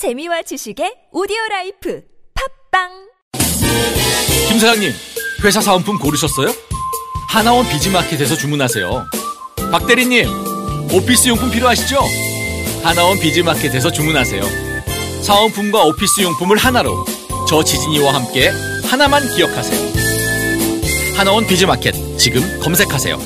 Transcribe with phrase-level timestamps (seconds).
[0.00, 2.00] 재미와 지식의 오디오 라이프
[2.72, 2.88] 팟빵
[4.48, 4.90] 김 사장님,
[5.44, 6.48] 회사 사은품 고르셨어요?
[7.28, 9.04] 하나원 비즈마켓에서 주문하세요.
[9.70, 10.24] 박 대리님,
[10.94, 11.98] 오피스 용품 필요하시죠?
[12.82, 14.42] 하나원 비즈마켓에서 주문하세요.
[15.22, 17.04] 사은품과 오피스 용품을 하나로
[17.46, 18.48] 저 지진희와 함께
[18.90, 21.14] 하나만 기억하세요.
[21.18, 23.18] 하나원 비즈마켓 지금 검색하세요.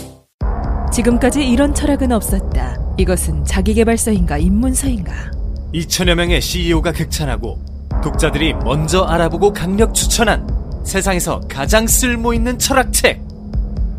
[0.92, 2.96] 지금까지 이런 철학은 없었다.
[2.98, 5.43] 이것은 자기개발서인가 입문서인가?
[5.74, 7.58] 2천여 명의 CEO가 극찬하고
[8.02, 10.46] 독자들이 먼저 알아보고 강력 추천한
[10.84, 13.20] 세상에서 가장 쓸모 있는 철학책.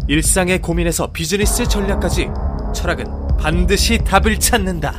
[0.07, 2.29] 일상의 고민에서 비즈니스 전략까지
[2.73, 3.05] 철학은
[3.37, 4.93] 반드시 답을 찾는다.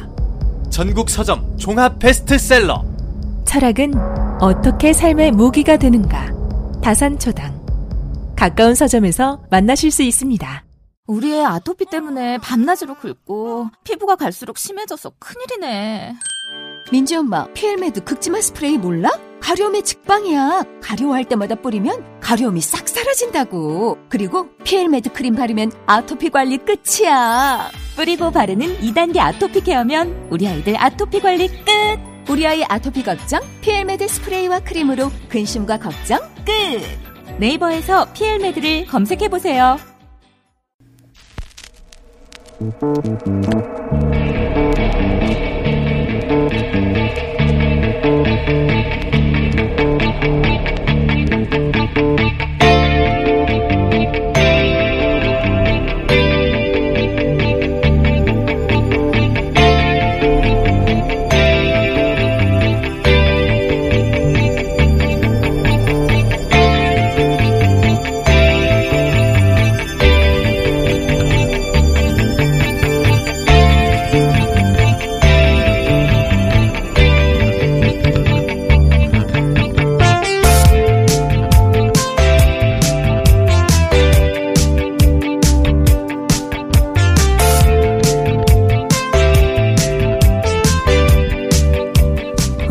[0.69, 2.85] 전국 서점 종합 베스트셀러.
[3.47, 3.95] 철학은
[4.41, 6.31] 어떻게 삶의 무기가 되는가?
[6.83, 7.57] 다산초당.
[8.37, 10.66] 가까운 서점에서 만나실 수 있습니다.
[11.07, 16.15] 우리 애 아토피 때문에 밤낮으로 긁고 피부가 갈수록 심해져서 큰일이네.
[16.91, 19.11] 민지 엄마, 피엘메드 극지마 스프레이 몰라?
[19.41, 20.65] 가려움에 직방이야.
[20.83, 23.99] 가려워할 때마다 뿌리면 가려움이 싹 사라진다고.
[24.09, 27.71] 그리고 피엘메드 크림 바르면 아토피 관리 끝이야.
[27.95, 31.65] 뿌리고 바르는 2단계 아토피 케어면 우리 아이들 아토피 관리 끝.
[32.29, 37.39] 우리 아이 아토피 걱정 피엘메드 스프레이와 크림으로 근심과 걱정 끝.
[37.39, 39.77] 네이버에서 피엘메드를 검색해 보세요.
[42.59, 43.76] Música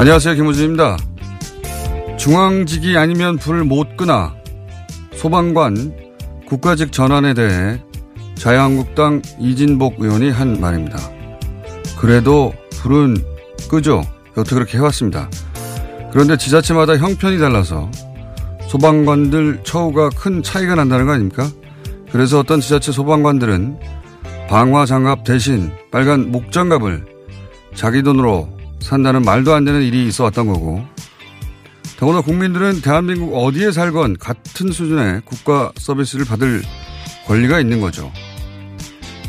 [0.05, 0.35] 안녕하세요.
[0.35, 0.97] 김호준입니다.
[2.19, 4.35] 중앙직이 아니면 불못 끄나
[5.15, 5.95] 소방관
[6.47, 7.81] 국가직 전환에 대해
[8.35, 10.99] 자유한국당 이진복 의원이 한 말입니다.
[11.97, 13.17] 그래도 불은
[13.67, 14.03] 끄죠.
[14.37, 15.27] 여태 그렇게 해왔습니다.
[16.11, 17.89] 그런데 지자체마다 형편이 달라서
[18.67, 21.49] 소방관들 처우가 큰 차이가 난다는 거 아닙니까?
[22.11, 23.79] 그래서 어떤 지자체 소방관들은
[24.49, 27.07] 방화 장갑 대신 빨간 목장갑을
[27.73, 30.85] 자기 돈으로 산다는 말도 안 되는 일이 있어 왔던 거고
[31.97, 36.61] 더구나 국민들은 대한민국 어디에 살건 같은 수준의 국가 서비스를 받을
[37.25, 38.11] 권리가 있는 거죠.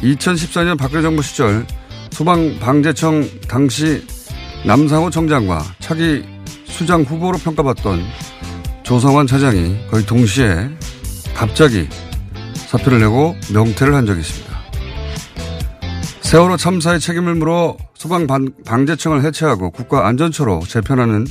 [0.02, 1.66] 2014년 박근혜 정부 시절
[2.10, 4.04] 소방방재청 당시
[4.64, 6.24] 남상호 청장과 차기
[6.64, 8.02] 수장 후보로 평가받던
[8.82, 10.68] 조성환 차장이 거의 동시에
[11.34, 11.88] 갑자기
[12.54, 14.55] 사표를 내고 명퇴를 한 적이 있습니다.
[16.26, 21.24] 세월호 참사의 책임을 물어 소방방재청을 해체하고 국가안전처로 재편하는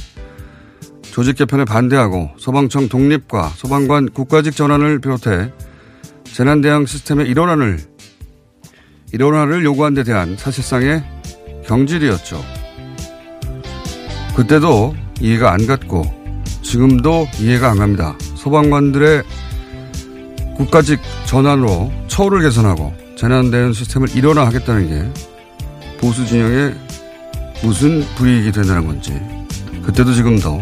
[1.02, 5.52] 조직 개편에 반대하고 소방청 독립과 소방관 국가직 전환을 비롯해
[6.24, 7.78] 재난대응 시스템의 일원화를
[9.12, 11.04] 일원화를 요구한 데 대한 사실상의
[11.66, 12.42] 경질이었죠.
[14.38, 16.06] 그때도 이해가 안 갔고
[16.62, 18.18] 지금도 이해가 안 갑니다.
[18.36, 19.24] 소방관들의
[20.56, 25.22] 국가직 전환으로 처우를 개선하고 재난대응 시스템을 일원화하겠다는 게
[26.00, 26.76] 보수 진영의
[27.64, 29.20] 무슨 불이익이 된다는 건지
[29.86, 30.62] 그때도 지금도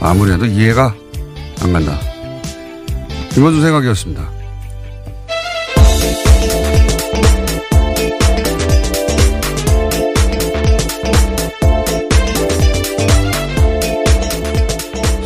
[0.00, 0.94] 아무리 해도 이해가
[1.62, 1.98] 안 간다.
[3.30, 4.30] 김원준 생각이었습니다.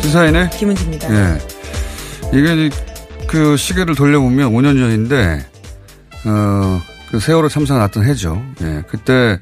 [0.01, 1.13] 시사인의 김은지입니다.
[1.13, 1.37] 예.
[2.33, 2.69] 이게
[3.27, 5.45] 그 시계를 돌려보면 5년 전인데
[6.25, 6.81] 어,
[7.11, 8.43] 그 세월호 참사가 났던 해죠.
[8.61, 8.83] 예.
[8.87, 9.39] 그때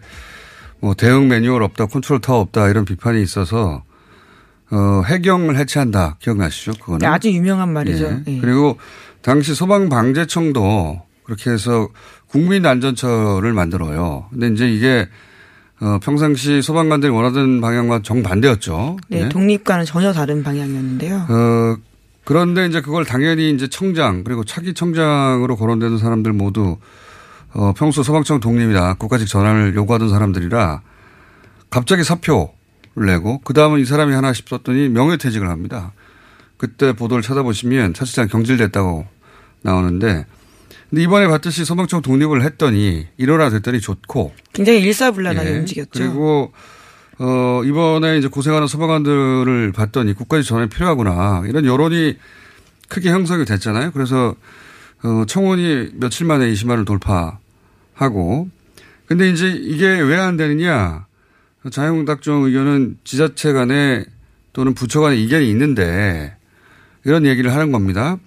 [0.79, 3.83] 뭐 대응 매뉴얼 없다, 컨트롤 타워 없다 이런 비판이 있어서
[4.69, 6.17] 어, 해경을 해체한다.
[6.19, 6.73] 기억나시죠?
[6.73, 6.99] 그거는.
[6.99, 8.05] 네, 아주 유명한 말이죠.
[8.05, 8.23] 예.
[8.27, 8.39] 예.
[8.39, 8.77] 그리고
[9.21, 11.89] 당시 소방방재청도 그렇게 해서
[12.27, 14.27] 국민안전처를 만들어요.
[14.29, 15.07] 근데 이제 이게
[15.79, 18.97] 어, 평상시 소방관들이 원하던 방향과 정반대였죠.
[19.09, 19.29] 네, 예.
[19.29, 21.27] 독립과는 전혀 다른 방향이었는데요.
[21.29, 21.75] 어,
[22.27, 26.77] 그런데 이제 그걸 당연히 이제 청장 그리고 차기 청장으로 거론되는 사람들 모두
[27.53, 30.81] 어, 평소 소방청 독립이나 국가직 전환을 요구하던 사람들이라
[31.69, 35.93] 갑자기 사표를 내고 그 다음은 이 사람이 하나 싶었더니 명예퇴직을 합니다.
[36.57, 39.05] 그때 보도를 찾아보시면 사실상 경질됐다고
[39.61, 40.25] 나오는데
[40.89, 45.57] 근데 이번에 봤듯이 소방청 독립을 했더니 일어나 됐더니 좋고 굉장히 일사불란하게 예.
[45.59, 45.91] 움직였죠.
[45.93, 46.51] 그리고
[47.19, 51.43] 어, 이번에 이제 고생하는 소방관들을 봤더니 국가지 전환이 필요하구나.
[51.47, 52.17] 이런 여론이
[52.89, 53.91] 크게 형성이 됐잖아요.
[53.91, 54.35] 그래서,
[55.03, 58.49] 어, 청원이 며칠 만에 20만을 돌파하고.
[59.07, 61.05] 근데 이제 이게 왜 안 되느냐.
[61.71, 64.05] 자유한국당 의견은 지자체 간에
[64.53, 66.35] 또는 부처 간에 이견이 있는데
[67.03, 68.17] 이런 얘기를 하는 겁니다.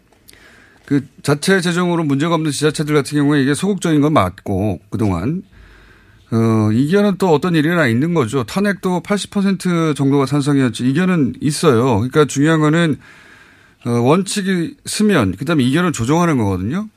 [0.85, 5.43] 그 자체 재정으로 문제가 없는 지자체들 같은 경우에 이게 소극적인 건 맞고 그동안
[6.33, 8.45] 어, 이견은 또 어떤 일이나 있는 거죠.
[8.45, 10.89] 탄핵도 80% 정도가 찬성이었지.
[10.89, 11.97] 이견은 있어요.
[11.97, 12.99] 그러니까 중요한 거는
[13.85, 16.89] 어, 원칙이 쓰면 그다음에 이견을 조정하는 거거든요.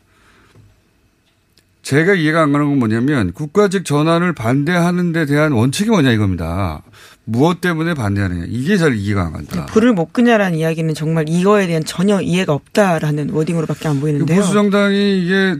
[1.81, 6.81] 제가 이해가 안 가는 건 뭐냐면 국가직 전환을 반대하는 데 대한 원칙이 뭐냐 이겁니다.
[7.25, 8.45] 무엇 때문에 반대하느냐.
[8.47, 9.65] 이게 잘 이해가 안 간다.
[9.65, 14.39] 불을 못 끄냐라는 이야기는 정말 이거에 대한 전혀 이해가 없다라는 워딩으로밖에 안 보이는데요.
[14.39, 15.56] 보수 정당이 이게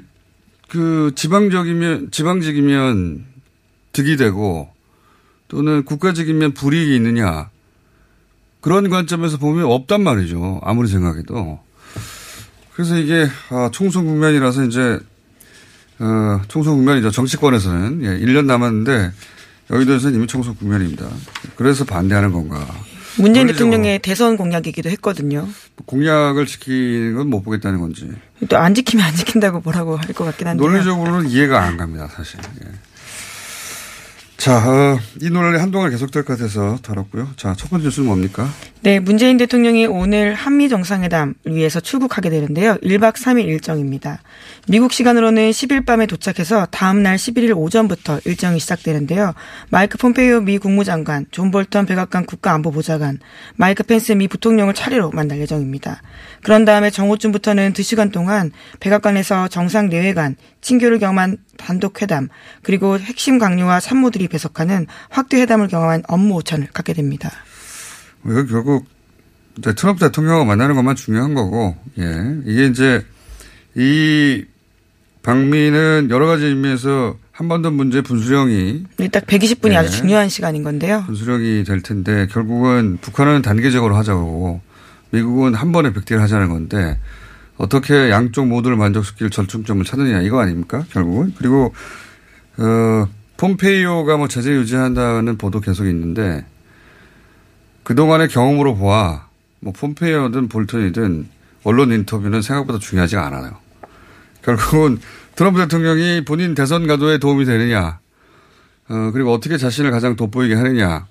[0.70, 3.33] 그 지방적이면 지방직이면
[3.94, 4.70] 득이 되고
[5.48, 7.50] 또는 국가직이면 불이익이 있느냐
[8.62, 10.62] 그런 관점에서 보면 없단 말이죠.
[10.64, 11.60] 아무리 생각해도.
[12.74, 15.00] 그래서 이게 아, 총선 국면이라서 이제
[16.00, 17.12] 어, 총선 국면이죠.
[17.12, 19.12] 정치권에서는 예, 1년 남았는데
[19.70, 21.08] 여의도에서는 이미 총선 국면입니다.
[21.56, 22.66] 그래서 반대하는 건가.
[23.20, 25.48] 문재인 대통령의 대선 공약이기도 했거든요.
[25.86, 28.10] 공약을 지키는 건 못 보겠다는 건지.
[28.50, 30.64] 또 안 지키면 안 지킨다고 뭐라고 할 것 같긴 한데.
[30.64, 32.40] 논리적으로는 이해가 안 갑니다, 사실.
[34.34, 34.44] 예.
[34.44, 37.30] 자, 어, 이 논란이 한동안 계속될 것 같아서 다뤘고요.
[37.38, 38.50] 자, 첫 번째 뉴스는 뭡니까?
[38.84, 42.76] 네, 문재인 대통령이 오늘 한미 정상회담을 위해서 출국하게 되는데요.
[42.84, 44.20] 1박 3일 일정입니다.
[44.68, 49.36] 미국 시간으로는 10일 밤에 도착해서 다음 날 11일 오전부터 일정이 시작되는데요.
[49.70, 53.20] 마이크 폼페이오 미 국무장관, 존 볼턴 백악관 국가안보보좌관,
[53.56, 56.02] 마이크 펜스 미 부통령을 차례로 만날 예정입니다.
[56.44, 58.52] 그런 다음에 정오쯤부터는 2시간 동안
[58.82, 62.28] 백악관에서 정상 내외간 친교를 겸한 단독 회담,
[62.64, 67.32] 그리고 핵심 각료와 참모들이 배석하는 확대 회담을 겸한 업무 오찬을 갖게 됩니다.
[68.26, 68.86] 이거 결국
[69.58, 72.42] 이제 트럼프 대통령과 만나는 것만 중요한 거고, 예.
[72.46, 73.06] 이게 이제
[73.76, 74.46] 이
[75.24, 79.76] 방미는 여러 가지 의미에서 한번더 문제 분수령이 네, 딱 120분이 네.
[79.78, 81.04] 아주 중요한 시간인 건데요.
[81.08, 84.62] 분수령이 될 텐데 결국은 북한은 단계적으로 하자고
[85.10, 87.00] 미국은 한 번에 백대를 하자는 건데
[87.58, 91.74] 어떻게 양쪽 모두를 만족시킬 절충점을 찾느냐 이거 아닙니까 결국은 그리고
[92.58, 96.46] 어 폼페이오가 뭐 제재 유지한다는 보도 계속 있는데
[97.84, 99.28] 그동안의 경험으로 보아
[99.60, 101.28] 뭐 폼페이오든 볼턴이든
[101.64, 103.58] 언론 인터뷰는 생각보다 중요하지가 않아요.
[104.42, 105.00] 결국은
[105.36, 108.00] 트럼프 대통령이 본인 대선 가도에 도움이 되느냐,
[108.90, 111.08] 어, 그리고 어떻게 자신을 가장 돋보이게 하느냐,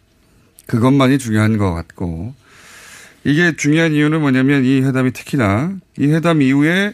[0.66, 2.34] 그것만이 중요한 것 같고,
[3.24, 6.92] 이게 중요한 이유는 뭐냐면 이 회담이 특히나 이 회담 이후에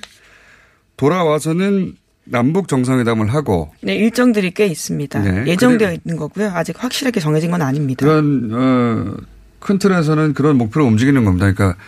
[0.97, 5.21] 돌아와서는 남북 정상회담을 하고 네, 일정들이 꽤 있습니다.
[5.21, 6.51] 네, 예정되어 있는 거고요.
[6.51, 8.05] 아직 확실하게 정해진 건 아닙니다.
[8.05, 9.17] 그런 어,
[9.61, 11.51] 큰 틀에서는 그런 목표로 움직이는 겁니다.
[11.53, 11.79] 그러니까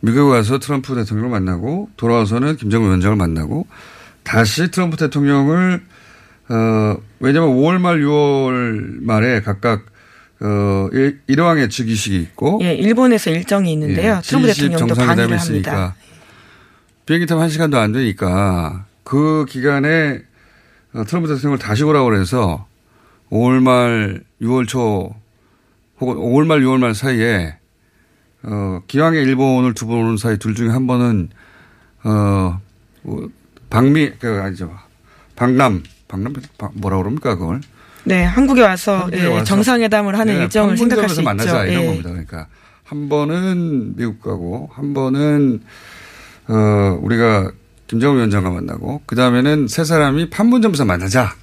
[0.00, 3.66] 미국 와서 트럼프 대통령을 만나고 돌아와서는 김정은 위원장을 만나고
[4.22, 5.82] 다시 트럼프 대통령을
[6.50, 9.86] 어, 왜냐하면 5월 말 6월 말에 각각
[10.40, 14.16] 어, 일- 일왕의 즉위식이 있고 예, 일본에서 일정이 있는데요.
[14.16, 15.96] 예, 트럼프 G20 대통령도 정상회담이 반기를 있으니까 합니다.
[17.06, 20.20] 비행기 타면 한 시간도 안 되니까 그 기간에
[20.92, 22.66] 어, 트럼프 대통령을 다시 오라고 해서
[23.30, 25.14] 5월 말 6월 초
[26.00, 27.56] 혹은 5월 말 6월 말 사이에
[28.42, 31.28] 어, 기왕에 일본을 두 번 오는 사이 둘 중에 한 번은
[32.04, 32.60] 어,
[33.02, 33.28] 뭐,
[33.70, 34.70] 방미 그 아니죠
[35.36, 37.60] 방남 방남 방- 뭐라 그럽니까 그걸
[38.06, 41.54] 네, 한국에 와서, 한국에 예, 와서 정상회담을 하는 네, 일정을 생각할 수 판문점에서 있죠.
[41.54, 41.86] 만나자 이런 예.
[41.86, 42.10] 겁니다.
[42.10, 42.46] 그러니까
[42.84, 45.62] 한 번은 미국 가고 한 번은
[46.48, 47.50] 어 우리가
[47.86, 51.34] 김정은 위원장과 만나고 그 다음에는 세 사람이 판문점에서 만나자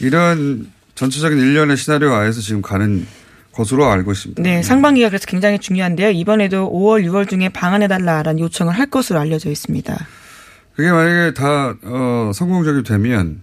[0.00, 3.06] 이런 전체적인 일련의 시나리오 하에서 지금 가는
[3.54, 4.42] 것으로 알고 있습니다.
[4.42, 6.10] 네, 상반기가 그래서 굉장히 중요한데요.
[6.10, 10.06] 이번에도 5월, 6월 중에 방한해달라라는 요청을 할 것으로 알려져 있습니다.
[10.74, 13.40] 그게 만약에 다 어, 성공적이 되면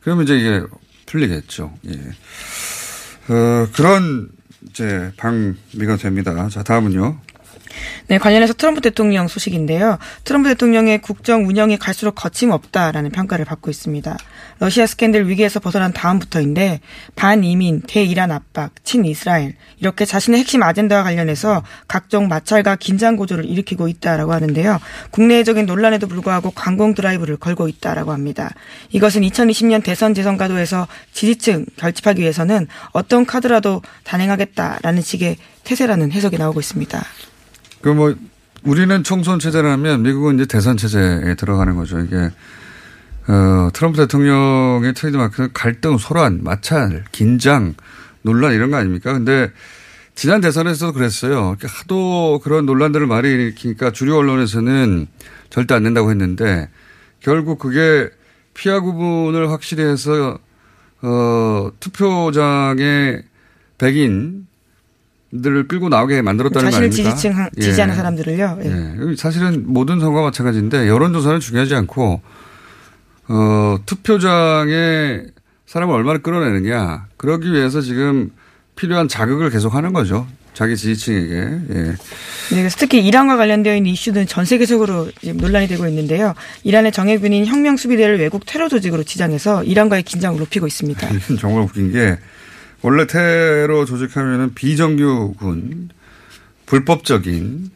[0.00, 0.62] 그러면 이제 이게
[1.06, 1.72] 풀리겠죠.
[1.88, 3.32] 예.
[3.32, 4.28] 어, 그런
[4.68, 6.48] 이제 방미가 됩니다.
[6.48, 7.18] 자 다음은요.
[8.08, 9.98] 네, 관련해서 트럼프 대통령 소식인데요.
[10.24, 14.16] 트럼프 대통령의 국정 운영이 갈수록 거침없다라는 평가를 받고 있습니다.
[14.58, 16.80] 러시아 스캔들 위기에서 벗어난 다음부터인데
[17.16, 24.32] 반이민, 대이란 압박, 친이스라엘 이렇게 자신의 핵심 아젠다와 관련해서 각종 마찰과 긴장 고조를 일으키고 있다라고
[24.32, 24.78] 하는데요.
[25.10, 28.50] 국내적인 논란에도 불구하고 관공 드라이브를 걸고 있다라고 합니다.
[28.90, 36.60] 이것은 2020년 대선 재선 가도에서 지지층 결집하기 위해서는 어떤 카드라도 단행하겠다라는 식의 태세라는 해석이 나오고
[36.60, 37.02] 있습니다.
[37.82, 38.14] 그 뭐
[38.64, 41.98] 우리는 총선 체제라면 미국은 이제 대선 체제에 들어가는 거죠.
[41.98, 42.30] 이게
[43.28, 47.74] 어 트럼프 대통령의 트레이드마크는 갈등, 소란, 마찰, 긴장
[48.22, 49.12] 논란 이런 거 아닙니까?
[49.12, 49.50] 근데
[50.14, 51.56] 지난 대선에서도 그랬어요.
[51.60, 55.06] 하도 그런 논란들을 많이 일으키니까 주류 언론에서는
[55.50, 56.68] 절대 안 된다고 했는데
[57.20, 58.10] 결국 그게
[58.54, 60.38] 피하 구분을 확실히 해서
[61.00, 63.22] 어, 투표장에
[63.78, 64.46] 백인
[65.40, 67.02] 들을 끌고 나오게 만들었다는 거 아닙니까?
[67.14, 67.96] 자신을 지지층, 지지하는 예.
[67.96, 68.58] 사람들을요.
[68.64, 68.68] 예.
[68.68, 69.16] 예.
[69.16, 72.20] 사실은 모든 선거와 마찬가지인데 여론조사는 중요하지 않고
[73.28, 75.22] 어, 투표장에
[75.66, 77.06] 사람을 얼마나 끌어내느냐.
[77.16, 78.30] 그러기 위해서 지금
[78.76, 80.26] 필요한 자극을 계속 하는 거죠.
[80.52, 81.34] 자기 지지층에게.
[81.34, 81.74] 예.
[81.74, 81.94] 네,
[82.50, 86.34] 그래서 특히 이란과 관련되어 있는 이슈는 전 세계적으로 논란이 되고 있는데요.
[86.62, 91.08] 이란의 정예군인 혁명 수비대를 외국 테러 조직으로 지정해서 이란과의 긴장을 높이고 있습니다.
[91.40, 92.18] 정말 웃긴 게
[92.82, 95.90] 원래 테러 조직하면은 비정규군
[96.66, 97.70] 불법적인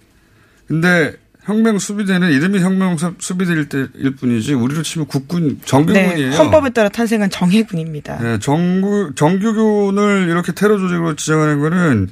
[0.66, 6.30] 근데 혁명 수비대는 이름이 혁명 수비대일 때일 뿐이지 우리로 치면 국군 정규군이에요.
[6.30, 8.18] 네, 헌법에 따라 탄생한 정예군입니다.
[8.18, 12.08] 네, 정규 정규군을 이렇게 테러 조직으로 지정하는 거는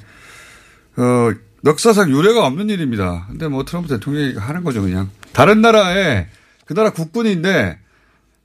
[0.97, 1.33] 어
[1.65, 3.27] 역사상 유례가 없는 일입니다.
[3.29, 6.29] 근데 뭐 트럼프 대통령이 하는 거죠 그냥 다른 나라에
[6.65, 7.79] 그 나라 국군인데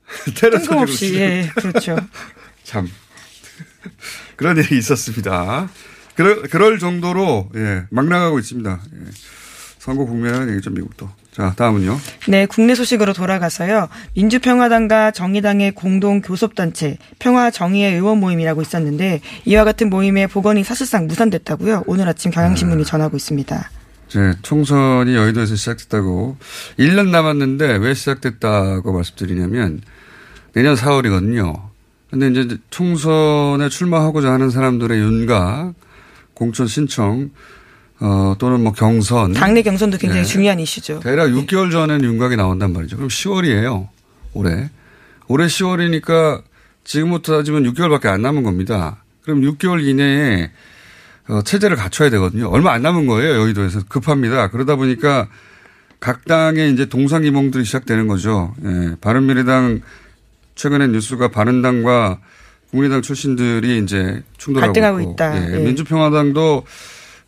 [0.34, 1.96] 테러 조직으로 없이 예, 그렇죠.
[2.64, 2.88] 참
[4.40, 5.68] 그런 일이 있었습니다.
[6.14, 8.80] 그럴, 그럴 정도로 예, 막 나가고 있습니다.
[8.94, 9.10] 예.
[9.78, 11.10] 선거 국면이라는 얘기죠, 미국도.
[11.30, 11.98] 자, 다음은요.
[12.28, 13.90] 네, 국내 소식으로 돌아가서요.
[14.14, 21.84] 민주평화당과 정의당의 공동 교섭단체 평화정의의 의원 모임이라고 있었는데 이와 같은 모임의 복원이 사실상 무산됐다고요.
[21.86, 22.84] 오늘 아침 경향신문이 아.
[22.86, 23.70] 전하고 있습니다.
[24.14, 26.38] 네, 총선이 여의도에서 시작됐다고
[26.78, 29.82] 1년 남았는데 왜 시작됐다고 말씀드리냐면
[30.54, 31.69] 내년 4월이거든요.
[32.10, 35.74] 근데 이제 총선에 출마하고자 하는 사람들의 윤곽,
[36.34, 37.30] 공천 신청,
[38.00, 39.32] 어, 또는 뭐 경선.
[39.32, 40.28] 당내 경선도 굉장히 네.
[40.28, 41.00] 중요한 이슈죠.
[41.00, 42.96] 대략 6개월 전에는 윤곽이 나온단 말이죠.
[42.96, 43.88] 그럼 10월이에요.
[44.32, 44.70] 올해.
[45.28, 46.42] 올해 10월이니까
[46.82, 49.04] 지금부터 따지면 6개월밖에 안 남은 겁니다.
[49.22, 50.50] 그럼 6개월 이내에
[51.28, 52.48] 어, 체제를 갖춰야 되거든요.
[52.48, 53.34] 얼마 안 남은 거예요.
[53.42, 53.82] 여의도에서.
[53.88, 54.48] 급합니다.
[54.48, 55.28] 그러다 보니까
[56.00, 58.54] 각 당의 이제 동상이몽들이 시작되는 거죠.
[58.64, 58.96] 예.
[59.00, 59.82] 바른미래당
[60.60, 62.18] 최근에 뉴스가 바른당과
[62.70, 65.36] 국민의당 출신들이 이제 충돌하고 갈등하고 있다.
[65.36, 65.54] 예.
[65.54, 65.64] 예.
[65.64, 66.64] 민주평화당도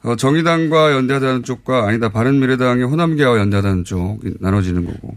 [0.02, 5.16] 어, 정의당과 연대하다는 쪽과 아니다 바른미래당의 호남계와 연대하다는 쪽 나눠지는 거고.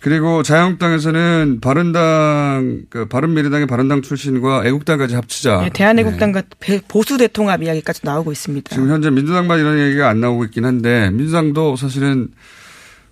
[0.00, 5.62] 그리고 자유한국당에서는 바른당, 그 바른미래당의 바른당 출신과 애국당까지 합치자.
[5.62, 6.80] 네, 대한애국당과 네.
[6.88, 8.74] 보수 대통합 이야기까지 나오고 있습니다.
[8.74, 12.28] 지금 현재 민주당만 이런 얘기가 안 나오고 있긴 한데 민주당도 사실은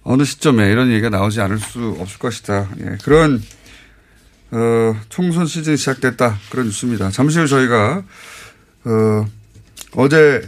[0.02, 2.68] 어느 시점에 이런 얘기가 나오지 않을 수 없을 것이다.
[2.80, 3.40] 예, 그런
[4.54, 7.10] 어, 총선 시즌이 시작됐다 그런 뉴스입니다.
[7.10, 8.04] 잠시 후 저희가
[8.84, 9.26] 어,
[9.96, 10.42] 어제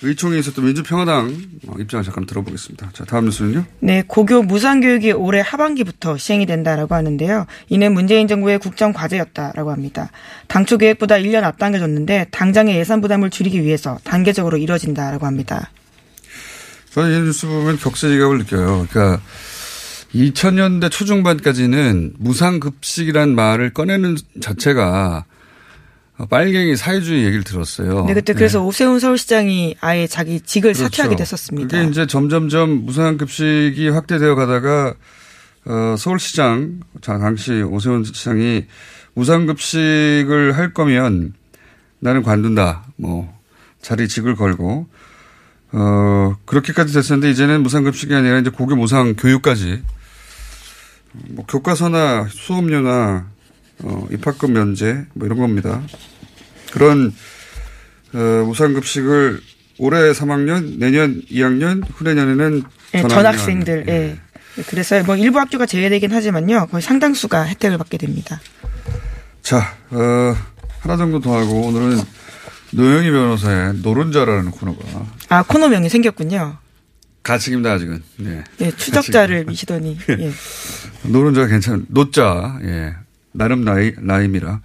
[0.00, 1.36] 의총에 있었던 민주평화당
[1.80, 2.90] 입장을 잠깐 들어보겠습니다.
[2.92, 3.64] 자, 다음 뉴스는요?
[3.80, 7.46] 네, 고교 무상교육이 올해 하반기부터 시행이 된다라고 하는데요.
[7.68, 10.12] 이는 문재인 정부의 국정 과제였다라고 합니다.
[10.46, 15.72] 당초 계획보다 1년 앞당겨졌는데 당장의 예산 부담을 줄이기 위해서 단계적으로 이뤄진다라고 합니다.
[16.90, 18.86] 저는 이 뉴스 보면 격세지감을 느껴요.
[18.88, 19.20] 그러니까
[20.14, 25.24] 2000년대 초중반까지는 무상급식이란 말을 꺼내는 자체가
[26.18, 28.04] 어, 빨갱이 사회주의 얘기를 들었어요.
[28.06, 28.64] 네, 그때 그래서 네.
[28.64, 30.84] 오세훈 서울시장이 아예 자기 직을 그렇죠.
[30.84, 31.68] 사퇴하게 됐었습니다.
[31.68, 34.94] 그게 이제 점점점 무상급식이 확대되어 가다가
[35.66, 38.64] 어, 서울시장 당시 오세훈 시장이
[39.14, 41.34] 무상급식을 할 거면
[42.00, 42.84] 나는 관둔다.
[42.96, 43.32] 뭐
[43.80, 44.86] 자리 직을 걸고
[45.70, 49.82] 어 그렇게까지 됐었는데 이제는 무상급식이 아니라 이제 고교 무상 교육까지
[51.28, 53.26] 뭐 교과서나 수업료나
[53.84, 55.82] 어, 입학금 면제 뭐 이런 겁니다.
[56.72, 57.12] 그런
[58.14, 59.40] 어, 무상급식을
[59.78, 63.84] 올해 3학년, 내년 2학년, 후내년에는 네, 전학생들.
[63.88, 63.92] 예.
[63.92, 64.18] 네.
[64.66, 66.66] 그래서 뭐 일부 학교가 제외되긴 하지만요.
[66.66, 68.40] 거의 상당수가 혜택을 받게 됩니다.
[69.42, 70.34] 자, 어,
[70.80, 72.00] 하나 정도 더 하고 오늘은
[72.72, 76.58] 노영희 변호사의 노른자라는 코너가 아 코너명이 생겼군요.
[77.28, 78.02] 가칭입니다 아직은.
[78.16, 78.42] 네.
[78.56, 79.98] 네 추적자를 미시더니.
[80.08, 80.32] 예.
[81.02, 81.84] 노른자가 괜찮.
[81.88, 82.58] 노자.
[82.62, 82.94] 예.
[83.32, 84.60] 나름 나이, 나임이라.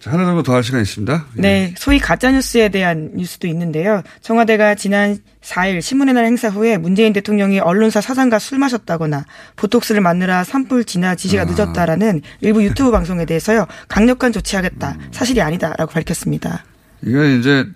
[0.00, 1.26] 자, 하나 정도 더 할 시간 있습니다.
[1.36, 1.40] 예.
[1.40, 4.02] 네, 소위 가짜 뉴스에 대한 뉴스도 있는데요.
[4.22, 10.44] 청와대가 지난 4일 신문의 날 행사 후에 문재인 대통령이 언론사 사장과 술 마셨다거나 보톡스를 맞느라
[10.44, 11.44] 산불 진화 지시가 아.
[11.44, 13.66] 늦었다라는 일부 유튜브 방송에 대해서요.
[13.88, 14.96] 강력한 조치하겠다.
[15.12, 16.64] 사실이 아니다라고 밝혔습니다.
[17.04, 17.66] 이건 이제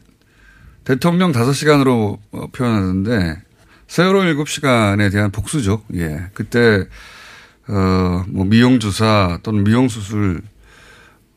[0.85, 3.50] 대통령 5시간으로 어, 표현하는데
[3.91, 5.83] 세월호 7시간에 대한 복수죠.
[5.97, 6.27] 예.
[6.33, 6.87] 그때
[7.67, 10.43] 어, 뭐 미용주사 또는 미용수술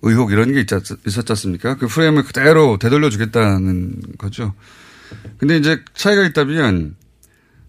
[0.04, 0.76] 의혹 이런 게 있지,
[1.08, 1.78] 있었지 않습니까?
[1.78, 4.54] 그 프레임을 그대로 되돌려 주겠다는 거죠.
[5.40, 6.96] 근데 이제 차이가 있다면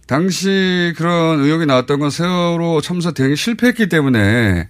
[0.07, 4.69] 당시 그런 의혹이 나왔던 건 세월호 참사 대응이 실패했기 때문에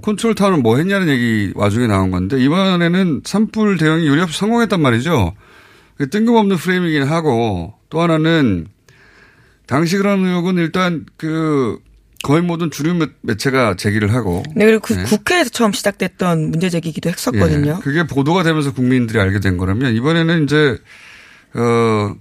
[0.00, 5.34] 컨트롤 타워는 뭐 했냐는 얘기 와중에 나온 건데 이번에는 산불 대응이 요리 없이 성공했단 말이죠.
[6.08, 8.68] 뜬금없는 프레임이긴 하고 또 하나는
[9.70, 11.78] 당시 그런 의혹은 일단 그
[12.24, 14.42] 거의 모든 주류 매체가 제기를 하고.
[14.56, 15.04] 네, 그리고 그 네.
[15.04, 17.76] 국회에서 처음 시작됐던 문제 제기기도 했었거든요.
[17.78, 20.76] 예, 그게 보도가 되면서 국민들이 알게 된 거라면 이번에는 이제,
[21.54, 22.16] 어,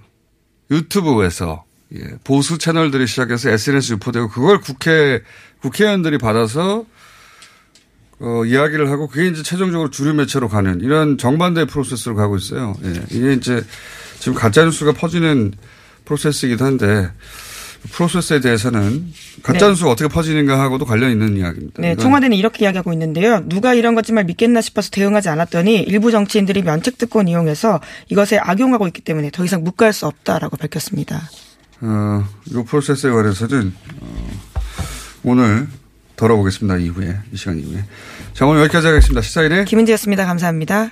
[0.69, 1.65] 유튜브에서
[1.95, 5.23] 예, 보수 채널들이 시작해서 SNS 유포되고 그걸 국회,
[5.63, 6.85] 국회의원들이 받아서
[8.19, 12.75] 어, 이야기를 하고 그게 이제 최종적으로 주류 매체로 가는 이런 정반대 프로세스로 가고 있어요.
[12.83, 13.65] 예, 이게 이제
[14.19, 15.53] 지금 가짜 뉴스가 퍼지는
[16.09, 17.11] 프로세스이기도 한데
[17.91, 19.13] 프로세스에 대해서는
[19.43, 19.91] 가짜뉴스가 네.
[19.91, 21.81] 어떻게 퍼지는가 하고도 관련 있는 이야기입니다.
[21.81, 23.47] 네, 청와대는 이렇게 이야기하고 있는데요.
[23.47, 29.01] 누가 이런 것지만 믿겠나 싶어서 대응하지 않았더니 일부 정치인들이 면책 특권 이용해서 이것에 악용하고 있기
[29.01, 31.29] 때문에 더 이상 묵과할 수 없다라고 밝혔습니다.
[31.81, 34.29] 어, 이 프로세스에 관해서는 어,
[35.23, 35.67] 오늘
[36.17, 36.77] 돌아보겠습니다.
[36.79, 37.85] 이후에 이 시간 이후에.
[38.33, 39.21] 자 오늘 여기까지 하겠습니다.
[39.21, 40.25] 시사인의 김은지였습니다.
[40.25, 40.91] 감사합니다.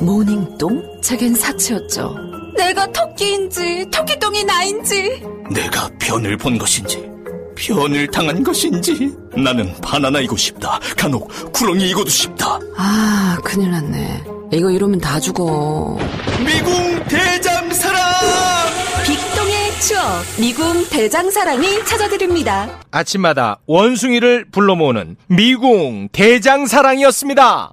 [0.00, 1.00] 모닝똥?
[1.02, 2.14] 제겐 사치였죠.
[2.56, 7.08] 내가 토끼인지 토끼똥이 나인지 내가 변을 본 것인지
[7.56, 10.78] 변을 당한 것인지 나는 바나나이고 싶다.
[10.96, 12.58] 간혹 구렁이이고도 싶다.
[12.76, 14.24] 아 큰일 났네.
[14.52, 15.98] 이거 이러면 다 죽어.
[16.44, 18.00] 미궁 대장사랑!
[19.06, 20.02] 빅동의 추억
[20.40, 22.80] 미궁 대장사랑이 찾아드립니다.
[22.90, 27.72] 아침마다 원숭이를 불러 모으는 미궁 대장사랑이었습니다.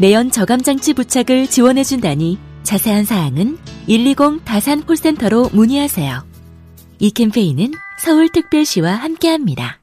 [0.00, 6.24] 내연 저감장치 부착을 지원해준다니 자세한 사항은 120 다산 콜센터로 문의하세요.
[7.00, 9.78] 이 캠페인은 서울특별시와 함께합니다.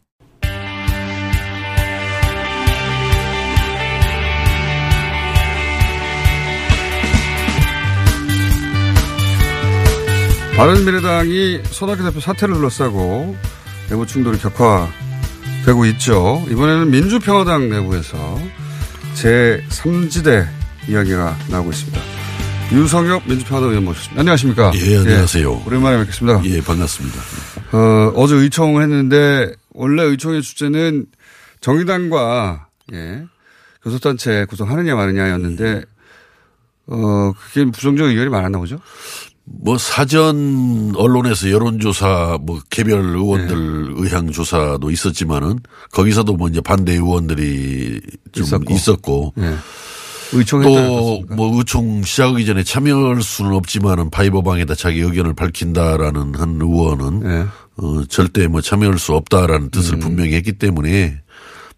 [10.56, 13.36] 바른미래당이 손학규 대표 사퇴를 둘러싸고
[13.91, 16.43] 내부 충돌이 격화되고 있죠.
[16.49, 18.17] 이번에는 민주평화당 내부에서
[19.17, 20.47] 제3지대
[20.88, 21.99] 이야기가 나오고 있습니다.
[22.71, 24.19] 유성엽 민주평화당 의원 모셨습니다.
[24.19, 24.71] 안녕하십니까?
[24.75, 25.51] 예, 안녕하세요.
[25.51, 26.41] 예, 오랜만에 뵙겠습니다.
[26.45, 27.19] 예, 반갑습니다.
[27.71, 31.08] 어, 어제 의총을 했는데 원래 의총의 주제는
[31.62, 33.23] 정의당과 예,
[33.84, 35.84] 교섭단체 구성하느냐 마느냐였는데
[36.88, 38.80] 어, 그게 부정적 의견이 많았나 보죠?
[39.49, 43.93] 뭐 사전 언론에서 여론조사 뭐 개별 의원들 네.
[43.97, 45.60] 의향 조사도 있었지만은
[45.91, 48.01] 거기서도 뭐 이제 반대 의원들이
[48.33, 49.33] 좀 있었고, 있었고.
[49.38, 49.55] 네.
[50.63, 57.45] 또뭐 의총 시작하기 전에 참여할 수는 없지만은 바이버방에다 자기 의견을 밝힌다라는 한 의원은 네.
[57.77, 59.99] 어 절대 뭐 참여할 수 없다라는 뜻을 음.
[59.99, 61.21] 분명히 했기 때문에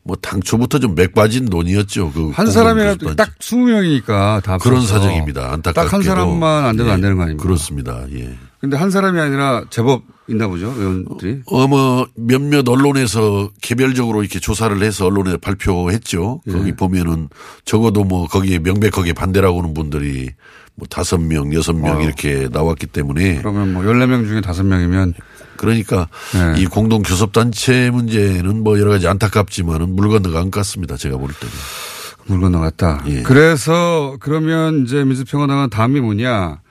[0.10, 2.12] 뭐 당초부터 좀 맥빠진 논의였죠.
[2.12, 5.54] 그 한 사람이라도 딱 20명이니까 다 그런 사정입니다.
[5.54, 7.44] 안타깝게도 딱한 사람만 안 돼도 예, 안 되는 거 아닙니까?
[7.44, 8.06] 그렇습니다.
[8.14, 8.36] 예.
[8.60, 11.42] 근데 한 사람이 아니라 제법 있나 보죠, 의원들이.
[11.46, 16.42] 어, 뭐 몇몇 언론에서 개별적으로 이렇게 조사를 해서 언론에 발표했죠.
[16.48, 16.52] 예.
[16.52, 17.30] 거기 보면은
[17.66, 20.30] 적어도 뭐 거기에 명백하게 반대라고 하는 분들이
[20.74, 22.02] 뭐 다섯 명, 여섯 명 어.
[22.02, 25.14] 이렇게 나왔기 때문에 그러면 뭐 열네 명 중에 다섯 명이면
[25.60, 26.62] 그러니까 네.
[26.62, 30.96] 이 공동 교섭단체 문제는 뭐 여러 가지 안타깝지만은 물 건너가 안 갔습니다.
[30.96, 31.54] 제가 볼 때는.
[32.28, 33.04] 물 건너갔다.
[33.08, 33.24] 예.
[33.24, 36.62] 그래서 그러면 이제 민주평화당은 다음이 뭐냐.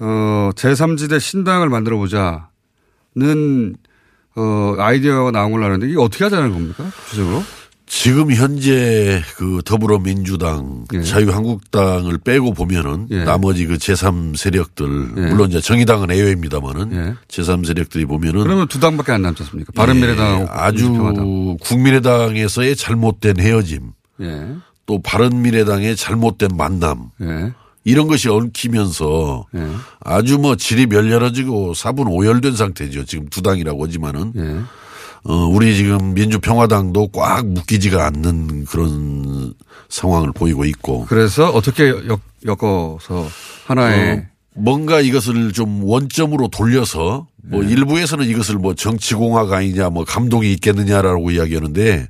[0.00, 3.76] 어, 제3지대 신당을 만들어 보자는
[4.34, 6.84] 어, 아이디어가 나온 걸로 아는데 이게 어떻게 하자는 겁니까?
[7.04, 7.44] 구체적으로?
[7.86, 11.02] 지금 현재 그 더불어민주당, 예.
[11.02, 13.24] 자유한국당을 빼고 보면은 예.
[13.24, 15.20] 나머지 그 제3 세력들 예.
[15.28, 17.14] 물론 이제 정의당은 예외입니다만은 예.
[17.28, 19.72] 제3 세력들이 보면은 그러면 두 당밖에 안 남지 않습니까?
[19.74, 21.56] 바른미래당하고 예, 아주 민주평화당.
[21.60, 23.92] 국민의당에서의 잘못된 헤어짐
[24.22, 24.48] 예.
[24.86, 27.52] 또 바른미래당의 잘못된 만남 예.
[27.84, 29.68] 이런 것이 얽히면서 예.
[30.00, 33.04] 아주 뭐 질이 멸렬해지고 사분 오열된 상태죠.
[33.04, 34.60] 지금 두 당이라고 하지만은 예.
[35.24, 39.54] 어, 우리 지금 민주평화당도 꽉 묶이지가 않는 그런
[39.88, 41.06] 상황을 보이고 있고.
[41.06, 43.28] 그래서 어떻게 엮, 엮어서
[43.66, 44.22] 하나의 어,
[44.54, 52.08] 뭔가 이것을 좀 원점으로 돌려서 뭐 일부에서는 이것을 뭐 정치공학 아니냐 뭐 감동이 있겠느냐라고 이야기하는데